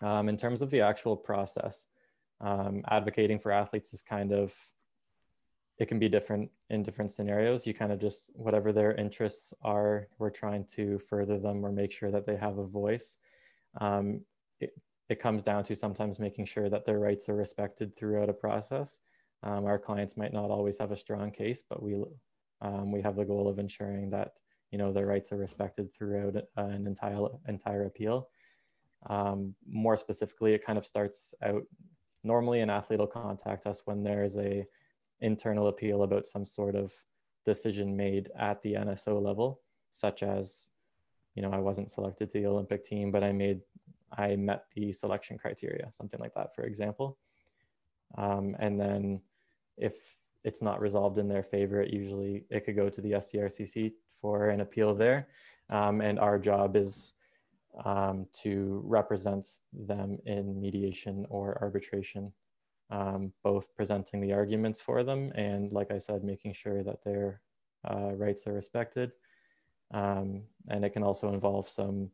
Um, 0.00 0.28
in 0.28 0.36
terms 0.36 0.62
of 0.62 0.70
the 0.70 0.80
actual 0.80 1.16
process, 1.16 1.86
um, 2.40 2.82
advocating 2.88 3.38
for 3.38 3.50
athletes 3.50 3.92
is 3.92 4.02
kind 4.02 4.32
of 4.32 4.54
it 5.78 5.86
can 5.86 5.98
be 5.98 6.08
different 6.08 6.50
in 6.70 6.82
different 6.82 7.12
scenarios. 7.12 7.66
You 7.66 7.74
kind 7.74 7.92
of 7.92 8.00
just, 8.00 8.30
whatever 8.34 8.72
their 8.72 8.94
interests 8.94 9.54
are, 9.62 10.08
we're 10.18 10.30
trying 10.30 10.64
to 10.76 10.98
further 10.98 11.38
them 11.38 11.64
or 11.64 11.70
make 11.70 11.92
sure 11.92 12.10
that 12.10 12.26
they 12.26 12.36
have 12.36 12.58
a 12.58 12.66
voice. 12.66 13.16
Um, 13.80 14.22
it, 14.60 14.70
it 15.08 15.20
comes 15.20 15.42
down 15.42 15.64
to 15.64 15.76
sometimes 15.76 16.18
making 16.18 16.46
sure 16.46 16.68
that 16.68 16.84
their 16.84 16.98
rights 16.98 17.28
are 17.28 17.36
respected 17.36 17.96
throughout 17.96 18.28
a 18.28 18.32
process. 18.32 18.98
Um, 19.42 19.66
our 19.66 19.78
clients 19.78 20.16
might 20.16 20.32
not 20.32 20.50
always 20.50 20.78
have 20.78 20.90
a 20.90 20.96
strong 20.96 21.30
case, 21.30 21.62
but 21.68 21.80
we, 21.80 21.94
um, 22.60 22.90
we 22.90 23.00
have 23.02 23.14
the 23.14 23.24
goal 23.24 23.48
of 23.48 23.60
ensuring 23.60 24.10
that, 24.10 24.32
you 24.72 24.78
know, 24.78 24.92
their 24.92 25.06
rights 25.06 25.30
are 25.30 25.36
respected 25.38 25.94
throughout 25.94 26.34
an 26.56 26.86
entire, 26.86 27.28
entire 27.46 27.84
appeal. 27.84 28.28
Um, 29.08 29.54
more 29.64 29.96
specifically, 29.96 30.54
it 30.54 30.66
kind 30.66 30.76
of 30.76 30.84
starts 30.84 31.34
out, 31.40 31.62
normally 32.24 32.60
an 32.60 32.68
athlete 32.68 32.98
will 32.98 33.06
contact 33.06 33.64
us 33.66 33.82
when 33.84 34.02
there 34.02 34.24
is 34.24 34.36
a 34.36 34.66
internal 35.20 35.68
appeal 35.68 36.02
about 36.02 36.26
some 36.26 36.44
sort 36.44 36.74
of 36.74 36.92
decision 37.44 37.96
made 37.96 38.30
at 38.38 38.62
the 38.62 38.74
NSO 38.74 39.22
level, 39.22 39.60
such 39.90 40.22
as, 40.22 40.68
you 41.34 41.42
know, 41.42 41.50
I 41.50 41.58
wasn't 41.58 41.90
selected 41.90 42.30
to 42.30 42.40
the 42.40 42.46
Olympic 42.46 42.84
team, 42.84 43.10
but 43.10 43.24
I 43.24 43.32
made, 43.32 43.60
I 44.16 44.36
met 44.36 44.64
the 44.74 44.92
selection 44.92 45.38
criteria, 45.38 45.88
something 45.92 46.20
like 46.20 46.34
that, 46.34 46.54
for 46.54 46.64
example. 46.64 47.18
Um, 48.16 48.56
and 48.58 48.80
then 48.80 49.20
if 49.76 49.94
it's 50.44 50.62
not 50.62 50.80
resolved 50.80 51.18
in 51.18 51.28
their 51.28 51.42
favor, 51.42 51.80
it 51.80 51.92
usually, 51.92 52.44
it 52.50 52.64
could 52.64 52.76
go 52.76 52.88
to 52.88 53.00
the 53.00 53.12
SDRCC 53.12 53.92
for 54.20 54.48
an 54.50 54.60
appeal 54.60 54.94
there. 54.94 55.28
Um, 55.70 56.00
and 56.00 56.18
our 56.18 56.38
job 56.38 56.76
is 56.76 57.12
um, 57.84 58.26
to 58.42 58.82
represent 58.84 59.48
them 59.72 60.18
in 60.26 60.60
mediation 60.60 61.26
or 61.28 61.58
arbitration, 61.60 62.32
um, 62.90 63.32
both 63.42 63.74
presenting 63.74 64.20
the 64.20 64.32
arguments 64.32 64.80
for 64.80 65.04
them 65.04 65.32
and, 65.34 65.72
like 65.72 65.90
I 65.90 65.98
said, 65.98 66.24
making 66.24 66.54
sure 66.54 66.82
that 66.82 67.04
their 67.04 67.40
uh, 67.88 68.12
rights 68.14 68.46
are 68.46 68.52
respected. 68.52 69.12
Um, 69.92 70.42
and 70.68 70.84
it 70.84 70.90
can 70.90 71.02
also 71.02 71.32
involve 71.32 71.68
some 71.68 72.10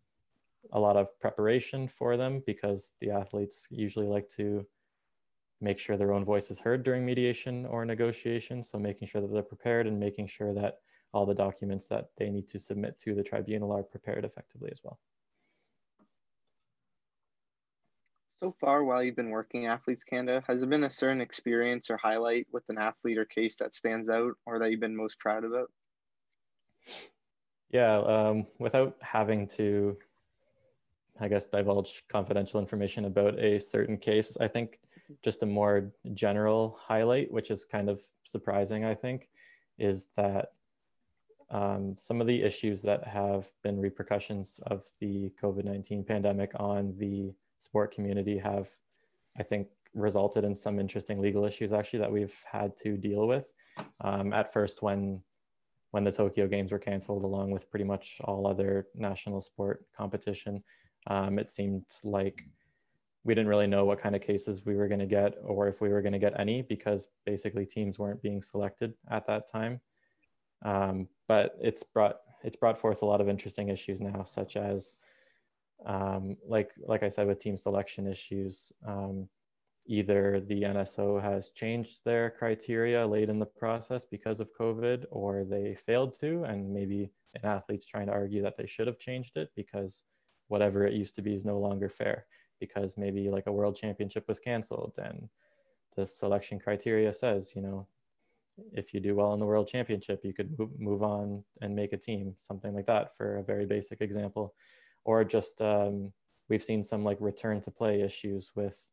a 0.72 0.80
lot 0.80 0.96
of 0.96 1.18
preparation 1.20 1.88
for 1.88 2.16
them 2.16 2.42
because 2.46 2.92
the 3.00 3.10
athletes 3.10 3.66
usually 3.70 4.06
like 4.06 4.30
to 4.30 4.66
make 5.60 5.78
sure 5.78 5.96
their 5.96 6.12
own 6.12 6.24
voice 6.24 6.50
is 6.50 6.58
heard 6.58 6.82
during 6.82 7.04
mediation 7.04 7.66
or 7.66 7.84
negotiation. 7.84 8.64
So 8.64 8.78
making 8.78 9.08
sure 9.08 9.20
that 9.20 9.32
they're 9.32 9.42
prepared 9.42 9.86
and 9.86 9.98
making 9.98 10.26
sure 10.26 10.52
that 10.54 10.78
all 11.12 11.26
the 11.26 11.34
documents 11.34 11.86
that 11.86 12.10
they 12.16 12.28
need 12.28 12.48
to 12.48 12.58
submit 12.58 12.98
to 13.00 13.14
the 13.14 13.22
tribunal 13.22 13.72
are 13.72 13.82
prepared 13.82 14.24
effectively 14.24 14.70
as 14.72 14.80
well. 14.82 14.98
So 18.44 18.54
far, 18.60 18.84
while 18.84 19.02
you've 19.02 19.16
been 19.16 19.30
working 19.30 19.64
Athletes 19.64 20.04
Canada, 20.04 20.44
has 20.46 20.60
there 20.60 20.68
been 20.68 20.84
a 20.84 20.90
certain 20.90 21.22
experience 21.22 21.88
or 21.88 21.96
highlight 21.96 22.46
with 22.52 22.68
an 22.68 22.76
athlete 22.76 23.16
or 23.16 23.24
case 23.24 23.56
that 23.56 23.72
stands 23.72 24.10
out 24.10 24.34
or 24.44 24.58
that 24.58 24.70
you've 24.70 24.80
been 24.80 24.94
most 24.94 25.18
proud 25.18 25.44
about? 25.44 25.72
Yeah, 27.70 28.00
um, 28.00 28.46
without 28.58 28.98
having 29.00 29.48
to, 29.56 29.96
I 31.18 31.28
guess, 31.28 31.46
divulge 31.46 32.04
confidential 32.10 32.60
information 32.60 33.06
about 33.06 33.38
a 33.38 33.58
certain 33.58 33.96
case, 33.96 34.36
I 34.38 34.48
think 34.48 34.78
just 35.24 35.42
a 35.42 35.46
more 35.46 35.90
general 36.12 36.78
highlight, 36.78 37.32
which 37.32 37.50
is 37.50 37.64
kind 37.64 37.88
of 37.88 38.02
surprising, 38.24 38.84
I 38.84 38.94
think, 38.94 39.30
is 39.78 40.08
that 40.18 40.52
um, 41.48 41.96
some 41.98 42.20
of 42.20 42.26
the 42.26 42.42
issues 42.42 42.82
that 42.82 43.08
have 43.08 43.50
been 43.62 43.80
repercussions 43.80 44.60
of 44.66 44.84
the 45.00 45.32
COVID 45.42 45.64
19 45.64 46.04
pandemic 46.04 46.50
on 46.56 46.94
the 46.98 47.32
sport 47.64 47.94
community 47.94 48.38
have, 48.38 48.68
I 49.38 49.42
think, 49.42 49.68
resulted 49.94 50.44
in 50.44 50.54
some 50.54 50.78
interesting 50.78 51.20
legal 51.20 51.44
issues 51.44 51.72
actually 51.72 52.00
that 52.00 52.12
we've 52.12 52.36
had 52.50 52.76
to 52.78 52.96
deal 52.96 53.26
with. 53.26 53.46
Um, 54.00 54.32
at 54.32 54.52
first, 54.52 54.82
when 54.82 55.22
when 55.92 56.02
the 56.02 56.10
Tokyo 56.10 56.48
Games 56.48 56.72
were 56.72 56.78
canceled, 56.80 57.22
along 57.22 57.52
with 57.52 57.70
pretty 57.70 57.84
much 57.84 58.16
all 58.24 58.48
other 58.48 58.88
national 58.96 59.40
sport 59.40 59.86
competition, 59.96 60.62
um, 61.06 61.38
it 61.38 61.48
seemed 61.48 61.84
like 62.02 62.42
we 63.22 63.32
didn't 63.32 63.48
really 63.48 63.68
know 63.68 63.84
what 63.84 64.00
kind 64.00 64.16
of 64.16 64.20
cases 64.20 64.66
we 64.66 64.74
were 64.74 64.88
going 64.88 65.00
to 65.00 65.06
get 65.06 65.36
or 65.44 65.68
if 65.68 65.80
we 65.80 65.90
were 65.90 66.02
going 66.02 66.12
to 66.12 66.18
get 66.18 66.38
any 66.38 66.62
because 66.62 67.06
basically 67.24 67.64
teams 67.64 67.96
weren't 67.96 68.20
being 68.20 68.42
selected 68.42 68.92
at 69.08 69.24
that 69.28 69.48
time. 69.48 69.80
Um, 70.64 71.08
but 71.28 71.56
it's 71.60 71.84
brought 71.84 72.16
it's 72.42 72.56
brought 72.56 72.76
forth 72.76 73.02
a 73.02 73.06
lot 73.06 73.20
of 73.20 73.28
interesting 73.28 73.68
issues 73.68 74.00
now, 74.00 74.24
such 74.24 74.56
as 74.56 74.96
um, 75.86 76.36
like 76.46 76.70
like 76.86 77.02
I 77.02 77.08
said 77.08 77.26
with 77.26 77.40
team 77.40 77.56
selection 77.56 78.06
issues. 78.06 78.72
Um, 78.86 79.28
either 79.86 80.40
the 80.40 80.62
NSO 80.62 81.20
has 81.20 81.50
changed 81.50 82.00
their 82.06 82.30
criteria 82.30 83.06
late 83.06 83.28
in 83.28 83.38
the 83.38 83.44
process 83.44 84.06
because 84.06 84.40
of 84.40 84.48
COVID, 84.58 85.04
or 85.10 85.44
they 85.44 85.74
failed 85.74 86.18
to, 86.20 86.44
and 86.44 86.72
maybe 86.72 87.10
an 87.34 87.44
athlete's 87.44 87.86
trying 87.86 88.06
to 88.06 88.12
argue 88.12 88.42
that 88.42 88.56
they 88.56 88.66
should 88.66 88.86
have 88.86 88.98
changed 88.98 89.36
it 89.36 89.50
because 89.54 90.04
whatever 90.48 90.86
it 90.86 90.94
used 90.94 91.14
to 91.16 91.22
be 91.22 91.34
is 91.34 91.44
no 91.44 91.58
longer 91.58 91.88
fair 91.88 92.26
because 92.60 92.96
maybe 92.96 93.28
like 93.28 93.46
a 93.46 93.52
world 93.52 93.76
championship 93.76 94.26
was 94.28 94.38
canceled 94.38 94.98
and 95.02 95.28
the 95.96 96.06
selection 96.06 96.58
criteria 96.58 97.12
says 97.12 97.52
you 97.54 97.62
know 97.62 97.86
if 98.72 98.94
you 98.94 99.00
do 99.00 99.16
well 99.16 99.32
in 99.34 99.40
the 99.40 99.46
world 99.46 99.66
championship 99.66 100.20
you 100.24 100.32
could 100.32 100.56
move 100.78 101.02
on 101.02 101.42
and 101.60 101.74
make 101.74 101.92
a 101.92 101.96
team 101.96 102.34
something 102.38 102.74
like 102.74 102.86
that 102.86 103.16
for 103.16 103.38
a 103.38 103.42
very 103.42 103.66
basic 103.66 104.00
example 104.00 104.54
or 105.04 105.24
just 105.24 105.60
um, 105.60 106.12
we've 106.48 106.62
seen 106.62 106.82
some 106.82 107.04
like 107.04 107.18
return 107.20 107.60
to 107.60 107.70
play 107.70 108.02
issues 108.02 108.52
with 108.54 108.86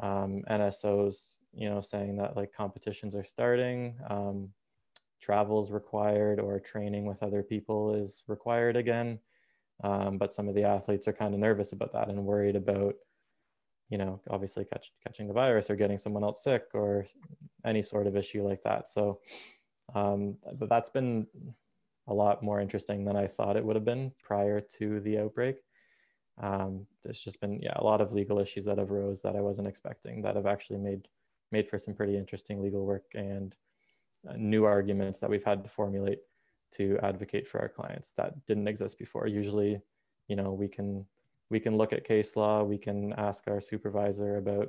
um, 0.00 0.42
nsos 0.50 1.36
you 1.52 1.68
know 1.68 1.80
saying 1.80 2.16
that 2.16 2.36
like 2.36 2.52
competitions 2.52 3.14
are 3.14 3.24
starting 3.24 3.96
um, 4.08 4.48
travel 5.20 5.62
is 5.62 5.70
required 5.70 6.40
or 6.40 6.58
training 6.58 7.04
with 7.04 7.22
other 7.22 7.42
people 7.42 7.94
is 7.94 8.22
required 8.26 8.76
again 8.76 9.18
um, 9.82 10.18
but 10.18 10.34
some 10.34 10.48
of 10.48 10.54
the 10.54 10.64
athletes 10.64 11.08
are 11.08 11.12
kind 11.12 11.34
of 11.34 11.40
nervous 11.40 11.72
about 11.72 11.92
that 11.92 12.08
and 12.08 12.24
worried 12.24 12.56
about, 12.56 12.94
you 13.88 13.98
know, 13.98 14.20
obviously 14.28 14.64
catch, 14.64 14.92
catching 15.04 15.26
the 15.26 15.32
virus 15.32 15.70
or 15.70 15.76
getting 15.76 15.98
someone 15.98 16.22
else 16.22 16.44
sick 16.44 16.64
or 16.74 17.06
any 17.64 17.82
sort 17.82 18.06
of 18.06 18.16
issue 18.16 18.46
like 18.46 18.62
that. 18.62 18.88
So, 18.88 19.20
um, 19.94 20.36
but 20.58 20.68
that's 20.68 20.90
been 20.90 21.26
a 22.10 22.14
lot 22.14 22.42
more 22.42 22.60
interesting 22.60 23.04
than 23.04 23.16
I 23.16 23.28
thought 23.28 23.56
it 23.56 23.64
would 23.64 23.76
have 23.76 23.84
been 23.84 24.12
prior 24.22 24.60
to 24.78 25.00
the 25.00 25.18
outbreak. 25.18 25.56
Um, 26.42 26.86
there's 27.04 27.20
just 27.20 27.40
been 27.40 27.60
yeah 27.62 27.74
a 27.76 27.84
lot 27.84 28.00
of 28.00 28.12
legal 28.12 28.40
issues 28.40 28.64
that 28.64 28.78
have 28.78 28.90
arose 28.90 29.22
that 29.22 29.36
I 29.36 29.40
wasn't 29.40 29.68
expecting 29.68 30.22
that 30.22 30.36
have 30.36 30.46
actually 30.46 30.78
made 30.78 31.08
made 31.52 31.68
for 31.68 31.78
some 31.78 31.94
pretty 31.94 32.16
interesting 32.16 32.62
legal 32.62 32.84
work 32.84 33.04
and 33.14 33.54
uh, 34.28 34.34
new 34.36 34.64
arguments 34.64 35.18
that 35.20 35.30
we've 35.30 35.44
had 35.44 35.62
to 35.64 35.70
formulate 35.70 36.18
to 36.72 36.98
advocate 37.02 37.48
for 37.48 37.60
our 37.60 37.68
clients 37.68 38.12
that 38.12 38.46
didn't 38.46 38.68
exist 38.68 38.98
before 38.98 39.26
usually 39.26 39.80
you 40.28 40.36
know 40.36 40.52
we 40.52 40.68
can 40.68 41.04
we 41.50 41.60
can 41.60 41.76
look 41.76 41.92
at 41.92 42.06
case 42.06 42.36
law 42.36 42.62
we 42.62 42.78
can 42.78 43.12
ask 43.14 43.44
our 43.48 43.60
supervisor 43.60 44.36
about 44.36 44.68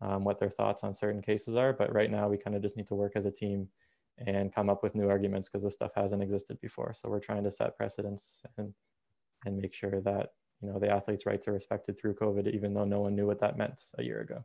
um, 0.00 0.24
what 0.24 0.38
their 0.38 0.50
thoughts 0.50 0.82
on 0.82 0.94
certain 0.94 1.22
cases 1.22 1.54
are 1.54 1.72
but 1.72 1.94
right 1.94 2.10
now 2.10 2.28
we 2.28 2.36
kind 2.36 2.56
of 2.56 2.62
just 2.62 2.76
need 2.76 2.86
to 2.86 2.94
work 2.94 3.12
as 3.14 3.26
a 3.26 3.30
team 3.30 3.68
and 4.18 4.54
come 4.54 4.70
up 4.70 4.82
with 4.82 4.94
new 4.94 5.08
arguments 5.08 5.48
because 5.48 5.62
this 5.62 5.74
stuff 5.74 5.92
hasn't 5.94 6.22
existed 6.22 6.60
before. 6.60 6.94
So 6.94 7.08
we're 7.08 7.20
trying 7.20 7.44
to 7.44 7.50
set 7.50 7.76
precedents 7.76 8.42
and 8.56 8.72
and 9.44 9.58
make 9.58 9.74
sure 9.74 10.00
that 10.00 10.30
you 10.60 10.68
know 10.68 10.78
the 10.78 10.90
athletes 10.90 11.26
rights 11.26 11.46
are 11.46 11.52
respected 11.52 11.98
through 11.98 12.14
covid 12.14 12.52
even 12.52 12.72
though 12.72 12.84
no 12.84 13.00
one 13.00 13.14
knew 13.14 13.26
what 13.26 13.40
that 13.40 13.58
meant 13.58 13.82
a 13.98 14.02
year 14.02 14.20
ago. 14.20 14.44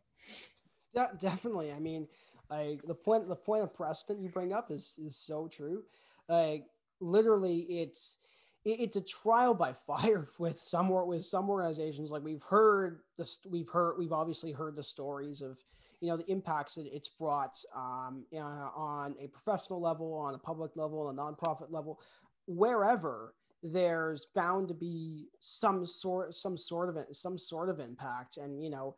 Yeah 0.93 1.07
definitely. 1.19 1.71
I 1.71 1.79
mean 1.79 2.07
like 2.49 2.81
the 2.85 2.95
point 2.95 3.27
the 3.27 3.35
point 3.35 3.63
of 3.63 3.73
precedent 3.73 4.21
you 4.21 4.29
bring 4.29 4.53
up 4.53 4.71
is 4.71 4.95
is 4.97 5.15
so 5.15 5.47
true. 5.47 5.83
Like 6.27 6.65
literally 6.99 7.59
it's 7.59 8.17
it's 8.63 8.95
a 8.95 9.01
trial 9.01 9.53
by 9.53 9.73
fire 9.87 10.27
with 10.37 10.59
some 10.59 10.89
with 11.07 11.25
some 11.25 11.49
organizations. 11.49 12.11
Like 12.11 12.23
we've 12.23 12.43
heard 12.43 12.99
this 13.17 13.39
we've 13.49 13.69
heard 13.69 13.95
we've 13.97 14.13
obviously 14.13 14.51
heard 14.51 14.75
the 14.75 14.83
stories 14.83 15.41
of 15.41 15.57
you 16.01 16.09
know 16.09 16.17
the 16.17 16.29
impacts 16.29 16.75
that 16.75 16.87
it's 16.91 17.07
brought 17.07 17.57
um, 17.75 18.25
on 18.35 19.15
a 19.21 19.27
professional 19.27 19.79
level 19.79 20.13
on 20.13 20.35
a 20.35 20.37
public 20.37 20.71
level 20.75 21.07
on 21.07 21.17
a 21.17 21.21
nonprofit 21.21 21.71
level 21.71 21.99
wherever 22.47 23.33
there's 23.63 24.25
bound 24.33 24.67
to 24.67 24.73
be 24.73 25.27
some 25.39 25.85
sort 25.85 26.33
some 26.35 26.57
sort 26.57 26.89
of 26.89 27.15
some 27.15 27.37
sort 27.37 27.69
of 27.69 27.79
impact. 27.79 28.37
And 28.37 28.61
you 28.61 28.69
know 28.69 28.95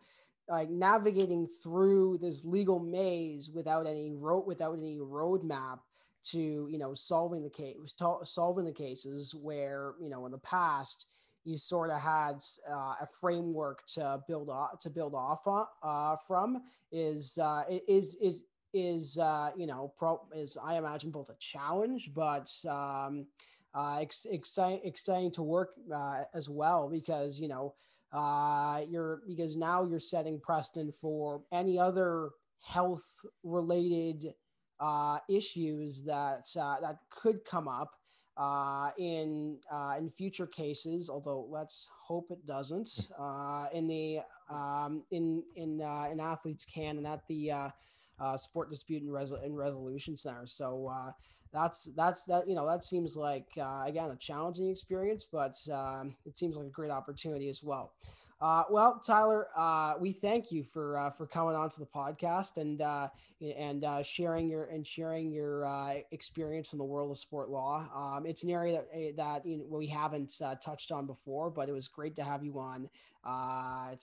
like 0.47 0.69
navigating 0.69 1.47
through 1.47 2.17
this 2.21 2.43
legal 2.43 2.79
maze 2.79 3.49
without 3.53 3.85
any 3.85 4.11
road 4.11 4.45
without 4.45 4.77
any 4.77 4.97
roadmap 4.97 5.79
to 6.23 6.67
you 6.69 6.77
know 6.77 6.93
solving 6.93 7.43
the 7.43 7.49
case 7.49 7.75
solving 8.23 8.65
the 8.65 8.71
cases 8.71 9.35
where 9.35 9.93
you 10.01 10.09
know 10.09 10.25
in 10.25 10.31
the 10.31 10.37
past 10.39 11.07
you 11.45 11.57
sort 11.57 11.89
of 11.89 11.99
had 11.99 12.37
uh, 12.69 12.95
a 13.01 13.07
framework 13.19 13.85
to 13.87 14.19
build 14.27 14.49
off 14.49 14.79
to 14.79 14.89
build 14.89 15.13
off 15.13 15.47
uh, 15.83 16.15
from 16.27 16.61
is 16.91 17.37
uh, 17.37 17.63
is 17.87 18.15
is 18.21 18.45
is 18.73 19.17
uh, 19.17 19.51
you 19.55 19.67
know 19.67 19.93
pro- 19.97 20.25
is 20.35 20.57
I 20.57 20.77
imagine 20.77 21.11
both 21.11 21.29
a 21.29 21.35
challenge 21.35 22.11
but 22.13 22.51
um, 22.67 23.27
uh, 23.75 23.97
ex- 24.01 24.27
exciting 24.29 24.81
exciting 24.83 25.31
to 25.31 25.43
work 25.43 25.71
uh, 25.93 26.23
as 26.33 26.49
well 26.49 26.89
because 26.89 27.39
you 27.39 27.47
know 27.47 27.75
uh, 28.11 28.81
you're 28.89 29.21
because 29.27 29.57
now 29.57 29.83
you're 29.83 29.99
setting 29.99 30.39
precedent 30.39 30.93
for 30.95 31.41
any 31.51 31.79
other 31.79 32.29
health 32.61 33.25
related 33.43 34.33
uh, 34.79 35.19
issues 35.29 36.03
that 36.03 36.47
uh, 36.59 36.79
that 36.81 36.97
could 37.09 37.43
come 37.45 37.67
up 37.67 37.91
uh, 38.37 38.89
in 38.97 39.57
uh, 39.71 39.95
in 39.97 40.09
future 40.09 40.47
cases. 40.47 41.09
Although 41.09 41.47
let's 41.49 41.89
hope 42.01 42.31
it 42.31 42.45
doesn't. 42.45 43.07
Uh, 43.19 43.67
in 43.73 43.87
the 43.87 44.19
um, 44.49 45.03
in 45.11 45.43
in 45.55 45.81
uh, 45.81 46.07
in 46.11 46.17
AthletesCAN 46.17 46.97
and 46.97 47.07
at 47.07 47.21
the 47.27 47.71
sport 48.37 48.69
dispute 48.69 49.03
and, 49.03 49.11
resol- 49.11 49.43
and 49.43 49.57
resolution 49.57 50.17
center. 50.17 50.45
So 50.45 50.91
that's 51.51 51.85
that's 51.95 52.23
that 52.25 52.47
you 52.47 52.55
know 52.55 52.65
that 52.65 52.83
seems 52.83 53.15
like 53.15 53.47
again 53.57 54.11
a 54.11 54.15
challenging 54.15 54.69
experience, 54.69 55.25
but 55.31 55.55
um, 55.71 56.15
it 56.25 56.37
seems 56.37 56.55
like 56.55 56.67
a 56.67 56.71
great 56.71 56.91
opportunity 56.91 57.49
as 57.49 57.63
well. 57.63 57.93
Uh, 58.43 58.65
well, 58.69 58.99
Tyler, 58.99 59.47
uh, 59.55 59.93
we 59.97 60.11
thank 60.11 60.51
you 60.51 60.65
for 60.65 60.97
uh, 60.97 61.09
for 61.09 61.25
coming 61.25 61.55
onto 61.55 61.79
the 61.79 61.85
podcast 61.85 62.57
and 62.57 62.81
uh, 62.81 63.07
and 63.39 63.85
uh, 63.85 64.03
sharing 64.03 64.49
your 64.49 64.65
and 64.65 64.85
sharing 64.85 65.31
your 65.31 65.65
uh, 65.65 65.93
experience 66.11 66.67
from 66.67 66.79
the 66.79 66.83
world 66.83 67.09
of 67.09 67.17
sport 67.17 67.49
law. 67.49 67.87
Um, 67.95 68.25
it's 68.25 68.43
an 68.43 68.49
area 68.49 68.73
that 68.73 68.89
eh, 68.93 69.11
that 69.15 69.45
you 69.45 69.59
know, 69.59 69.63
we 69.69 69.87
haven't 69.87 70.41
touched 70.61 70.91
on 70.91 71.07
before, 71.07 71.51
but 71.51 71.69
it 71.69 71.71
was 71.71 71.87
great 71.87 72.17
to 72.17 72.23
have 72.25 72.43
you 72.43 72.59
on 72.59 72.89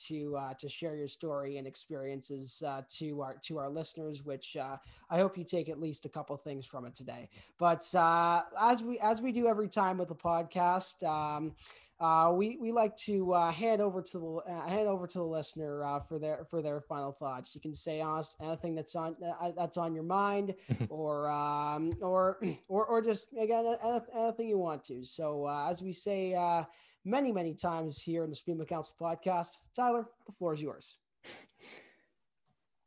to 0.08 0.40
to 0.58 0.68
share 0.70 0.96
your 0.96 1.08
story 1.08 1.58
and 1.58 1.66
experiences 1.66 2.62
to 2.88 3.20
our 3.20 3.34
to 3.42 3.58
our 3.58 3.68
listeners. 3.68 4.24
Which 4.24 4.56
I 4.56 5.18
hope 5.18 5.36
you 5.36 5.44
take 5.44 5.68
at 5.68 5.78
least 5.78 6.06
a 6.06 6.08
couple 6.08 6.34
things 6.38 6.64
from 6.64 6.86
it 6.86 6.94
today. 6.94 7.28
But 7.58 7.86
as 7.94 8.82
we 8.82 8.98
as 9.00 9.20
we 9.20 9.32
do 9.32 9.48
every 9.48 9.68
time 9.68 9.98
with 9.98 10.08
the 10.08 10.14
podcast. 10.14 11.06
Um, 11.06 11.52
uh, 12.00 12.32
we 12.34 12.56
we 12.56 12.72
like 12.72 12.96
to 12.96 13.32
uh, 13.34 13.52
hand 13.52 13.82
over 13.82 14.00
to 14.00 14.18
the 14.18 14.52
uh, 14.52 14.66
hand 14.66 14.88
over 14.88 15.06
to 15.06 15.18
the 15.18 15.24
listener 15.24 15.84
uh, 15.84 16.00
for 16.00 16.18
their 16.18 16.46
for 16.48 16.62
their 16.62 16.80
final 16.80 17.12
thoughts. 17.12 17.54
You 17.54 17.60
can 17.60 17.74
say 17.74 18.00
us 18.00 18.36
anything 18.40 18.74
that's 18.74 18.96
on 18.96 19.16
uh, 19.22 19.52
that's 19.54 19.76
on 19.76 19.94
your 19.94 20.04
mind, 20.04 20.54
or 20.88 21.30
um, 21.30 21.92
or 22.00 22.38
or 22.68 22.86
or 22.86 23.02
just 23.02 23.26
again 23.38 23.76
anything 24.16 24.48
you 24.48 24.58
want 24.58 24.82
to. 24.84 25.04
So 25.04 25.44
uh, 25.46 25.68
as 25.70 25.82
we 25.82 25.92
say 25.92 26.34
uh, 26.34 26.64
many 27.04 27.32
many 27.32 27.52
times 27.54 28.00
here 28.00 28.24
in 28.24 28.30
the 28.30 28.36
SPEMA 28.36 28.64
Council 28.66 28.94
podcast, 28.98 29.58
Tyler, 29.76 30.06
the 30.24 30.32
floor 30.32 30.54
is 30.54 30.62
yours. 30.62 30.96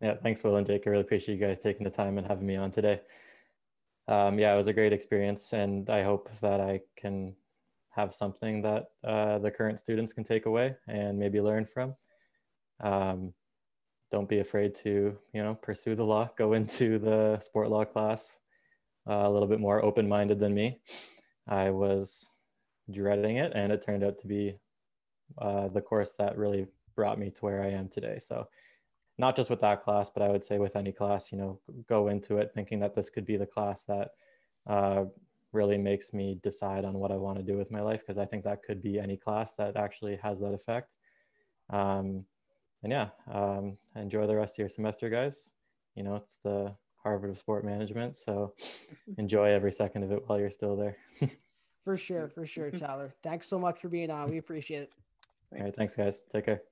Yeah, 0.01 0.15
thanks, 0.23 0.43
Will 0.43 0.55
and 0.55 0.65
Jake. 0.65 0.83
I 0.87 0.89
really 0.89 1.03
appreciate 1.03 1.35
you 1.35 1.45
guys 1.45 1.59
taking 1.59 1.83
the 1.83 1.89
time 1.91 2.17
and 2.17 2.25
having 2.25 2.47
me 2.47 2.55
on 2.55 2.71
today. 2.71 2.99
Um, 4.07 4.39
yeah, 4.39 4.53
it 4.53 4.57
was 4.57 4.67
a 4.67 4.73
great 4.73 4.91
experience, 4.91 5.53
and 5.53 5.89
I 5.89 6.03
hope 6.03 6.29
that 6.41 6.59
I 6.59 6.81
can 6.97 7.35
have 7.95 8.13
something 8.13 8.61
that 8.63 8.89
uh, 9.03 9.37
the 9.39 9.51
current 9.51 9.79
students 9.79 10.13
can 10.13 10.23
take 10.23 10.45
away 10.45 10.75
and 10.87 11.17
maybe 11.17 11.39
learn 11.39 11.65
from. 11.65 11.95
Um, 12.79 13.33
don't 14.11 14.29
be 14.29 14.39
afraid 14.39 14.75
to, 14.75 15.17
you 15.33 15.43
know, 15.43 15.55
pursue 15.55 15.95
the 15.95 16.03
law. 16.03 16.29
Go 16.37 16.53
into 16.59 16.99
the 16.99 17.39
sport 17.39 17.69
law 17.69 17.85
class 17.85 18.35
uh, 19.07 19.23
a 19.25 19.29
little 19.29 19.47
bit 19.47 19.59
more 19.59 19.83
open-minded 19.83 20.39
than 20.39 20.53
me. 20.53 20.79
I 21.47 21.69
was 21.69 22.29
dreading 22.91 23.37
it, 23.37 23.51
and 23.53 23.71
it 23.71 23.83
turned 23.83 24.03
out 24.03 24.19
to 24.21 24.27
be 24.27 24.55
uh, 25.37 25.67
the 25.67 25.81
course 25.81 26.13
that 26.13 26.37
really 26.37 26.67
brought 26.95 27.19
me 27.19 27.29
to 27.29 27.41
where 27.41 27.63
I 27.63 27.69
am 27.69 27.89
today. 27.89 28.19
So, 28.19 28.47
not 29.19 29.35
just 29.35 29.49
with 29.49 29.61
that 29.61 29.83
class, 29.83 30.09
but 30.09 30.23
I 30.23 30.29
would 30.29 30.43
say 30.43 30.57
with 30.57 30.75
any 30.75 30.91
class, 30.91 31.31
you 31.31 31.37
know, 31.37 31.59
go 31.87 32.07
into 32.07 32.37
it 32.37 32.51
thinking 32.55 32.79
that 32.79 32.95
this 32.95 33.11
could 33.11 33.25
be 33.25 33.37
the 33.37 33.45
class 33.45 33.83
that 33.83 34.11
uh, 34.67 35.05
really 35.53 35.77
makes 35.77 36.13
me 36.13 36.39
decide 36.43 36.85
on 36.85 36.95
what 36.95 37.11
I 37.11 37.15
want 37.15 37.37
to 37.37 37.43
do 37.43 37.57
with 37.57 37.71
my 37.71 37.81
life 37.81 38.01
because 38.01 38.17
I 38.17 38.25
think 38.25 38.43
that 38.43 38.63
could 38.63 38.81
be 38.81 38.99
any 38.99 39.17
class 39.17 39.53
that 39.55 39.75
actually 39.75 40.17
has 40.17 40.39
that 40.39 40.53
effect. 40.53 40.95
Um, 41.69 42.25
and 42.81 42.91
yeah, 42.91 43.09
um, 43.31 43.77
enjoy 43.95 44.27
the 44.27 44.35
rest 44.35 44.55
of 44.55 44.59
your 44.59 44.69
semester, 44.69 45.09
guys. 45.09 45.51
You 45.95 46.03
know, 46.03 46.15
it's 46.15 46.37
the 46.43 46.73
Harvard 47.01 47.29
of 47.29 47.37
Sport 47.37 47.65
Management, 47.65 48.15
so 48.15 48.53
enjoy 49.17 49.51
every 49.51 49.71
second 49.71 50.03
of 50.03 50.11
it 50.11 50.23
while 50.27 50.39
you're 50.39 50.51
still 50.51 50.75
there. 50.75 50.97
for 51.83 51.97
sure, 51.97 52.27
for 52.29 52.45
sure, 52.45 52.71
Tyler. 52.71 53.13
Thanks 53.23 53.47
so 53.47 53.59
much 53.59 53.79
for 53.79 53.89
being 53.89 54.11
on. 54.11 54.29
We 54.29 54.37
appreciate 54.37 54.83
it. 54.83 54.91
All 55.55 55.63
right, 55.63 55.75
thanks, 55.75 55.95
guys. 55.95 56.23
Take 56.33 56.45
care 56.45 56.63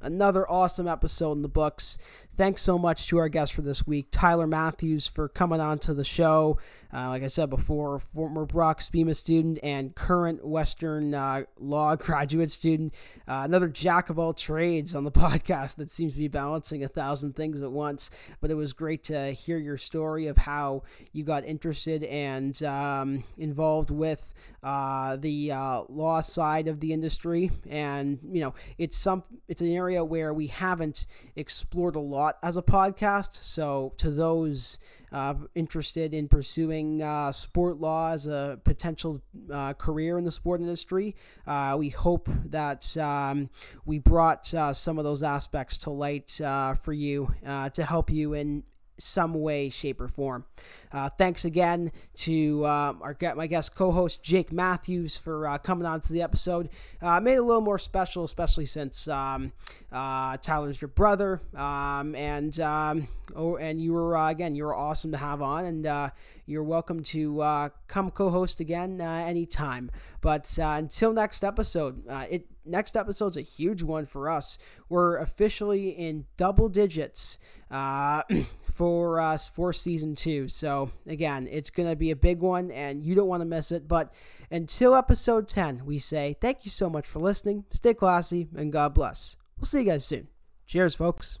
another 0.00 0.48
awesome 0.50 0.88
episode 0.88 1.32
in 1.32 1.42
the 1.42 1.48
books. 1.48 1.98
Thanks 2.34 2.62
so 2.62 2.78
much 2.78 3.08
to 3.08 3.18
our 3.18 3.28
guest 3.28 3.52
for 3.52 3.60
this 3.60 3.86
week, 3.86 4.08
Tyler 4.10 4.46
Matthews, 4.46 5.06
for 5.06 5.28
coming 5.28 5.60
on 5.60 5.78
to 5.80 5.92
the 5.92 6.04
show. 6.04 6.58
Uh, 6.94 7.08
like 7.08 7.22
I 7.22 7.26
said 7.26 7.50
before, 7.50 7.98
former 7.98 8.46
Brock 8.46 8.80
SPEMA 8.80 9.14
student 9.14 9.58
and 9.62 9.94
current 9.94 10.44
Western 10.46 11.12
uh, 11.14 11.42
Law 11.58 11.94
graduate 11.96 12.50
student. 12.50 12.94
Uh, 13.28 13.42
another 13.44 13.68
jack 13.68 14.08
of 14.08 14.18
all 14.18 14.32
trades 14.32 14.94
on 14.94 15.04
the 15.04 15.12
podcast 15.12 15.76
that 15.76 15.90
seems 15.90 16.14
to 16.14 16.18
be 16.18 16.28
balancing 16.28 16.82
a 16.82 16.88
thousand 16.88 17.36
things 17.36 17.62
at 17.62 17.70
once. 17.70 18.10
But 18.40 18.50
it 18.50 18.54
was 18.54 18.72
great 18.72 19.04
to 19.04 19.32
hear 19.32 19.58
your 19.58 19.76
story 19.76 20.26
of 20.26 20.38
how 20.38 20.84
you 21.12 21.24
got 21.24 21.44
interested 21.44 22.02
and 22.04 22.62
um, 22.62 23.24
involved 23.36 23.90
with 23.90 24.32
uh, 24.62 25.16
the 25.16 25.52
uh, 25.52 25.82
law 25.88 26.20
side 26.20 26.68
of 26.68 26.80
the 26.80 26.92
industry. 26.92 27.50
And 27.68 28.18
you 28.30 28.40
know, 28.40 28.54
it's 28.78 28.96
some 28.96 29.22
it's 29.48 29.60
an 29.60 29.72
area 29.72 29.91
where 30.00 30.32
we 30.32 30.46
haven't 30.48 31.06
explored 31.36 31.96
a 31.96 32.00
lot 32.00 32.38
as 32.42 32.56
a 32.56 32.62
podcast. 32.62 33.44
So 33.44 33.92
to 33.98 34.10
those 34.10 34.78
uh, 35.12 35.34
interested 35.54 36.14
in 36.14 36.26
pursuing 36.26 37.02
uh, 37.02 37.30
sport 37.32 37.78
law 37.78 38.10
as 38.10 38.26
a 38.26 38.58
potential 38.64 39.20
uh, 39.52 39.74
career 39.74 40.16
in 40.16 40.24
the 40.24 40.30
sport 40.30 40.60
industry. 40.60 41.14
Uh, 41.46 41.76
we 41.78 41.90
hope 41.90 42.28
that 42.46 42.96
um, 42.96 43.50
we 43.84 43.98
brought 43.98 44.52
uh, 44.54 44.72
some 44.72 44.98
of 44.98 45.04
those 45.04 45.22
aspects 45.22 45.76
to 45.76 45.90
light 45.90 46.40
uh, 46.40 46.74
for 46.74 46.92
you 46.92 47.34
to 47.74 47.84
help 47.84 48.10
you 48.10 48.32
in 48.32 48.62
some 48.98 49.34
way, 49.34 49.68
shape, 49.68 50.00
or 50.00 50.08
form. 50.08 50.44
Uh, 50.92 51.08
thanks 51.08 51.44
again 51.44 51.90
to 52.14 52.64
uh, 52.64 52.94
our 53.00 53.16
my 53.36 53.46
guest 53.46 53.74
co-host 53.74 54.22
Jake 54.22 54.52
Matthews 54.52 55.16
for 55.16 55.46
uh, 55.46 55.58
coming 55.58 55.86
on 55.86 56.00
to 56.00 56.12
the 56.12 56.22
episode. 56.22 56.68
Uh, 57.00 57.20
made 57.20 57.34
it 57.34 57.38
a 57.38 57.42
little 57.42 57.62
more 57.62 57.78
special, 57.78 58.24
especially 58.24 58.66
since 58.66 59.08
um, 59.08 59.52
uh, 59.90 60.36
Tyler's 60.38 60.80
your 60.80 60.88
brother, 60.88 61.40
um, 61.56 62.14
and 62.14 62.58
um, 62.60 63.08
oh, 63.34 63.56
and 63.56 63.80
you 63.80 63.92
were 63.92 64.16
uh, 64.16 64.30
again 64.30 64.54
you 64.54 64.64
were 64.64 64.74
awesome 64.74 65.12
to 65.12 65.18
have 65.18 65.42
on, 65.42 65.64
and 65.64 66.12
you're 66.46 66.62
welcome 66.62 67.02
to 67.02 67.70
come 67.86 68.10
co-host 68.10 68.60
again 68.60 69.00
anytime. 69.00 69.90
But 70.20 70.58
until 70.58 71.12
next 71.12 71.42
episode, 71.42 72.04
it 72.30 72.46
next 72.64 72.96
episode's 72.96 73.36
a 73.36 73.42
huge 73.42 73.82
one 73.82 74.06
for 74.06 74.28
us. 74.30 74.58
We're 74.88 75.16
officially 75.18 75.88
in 75.90 76.26
double 76.36 76.68
digits. 76.68 77.38
for 78.72 79.20
us 79.20 79.48
for 79.48 79.72
season 79.72 80.14
two. 80.14 80.48
So, 80.48 80.90
again, 81.06 81.46
it's 81.50 81.70
going 81.70 81.88
to 81.88 81.96
be 81.96 82.10
a 82.10 82.16
big 82.16 82.40
one 82.40 82.70
and 82.70 83.02
you 83.02 83.14
don't 83.14 83.28
want 83.28 83.42
to 83.42 83.46
miss 83.46 83.70
it. 83.70 83.86
But 83.86 84.12
until 84.50 84.94
episode 84.94 85.48
10, 85.48 85.84
we 85.84 85.98
say 85.98 86.34
thank 86.40 86.64
you 86.64 86.70
so 86.70 86.88
much 86.88 87.06
for 87.06 87.20
listening. 87.20 87.64
Stay 87.70 87.94
classy 87.94 88.48
and 88.56 88.72
God 88.72 88.94
bless. 88.94 89.36
We'll 89.58 89.66
see 89.66 89.80
you 89.80 89.84
guys 89.84 90.06
soon. 90.06 90.28
Cheers, 90.66 90.94
folks. 90.94 91.38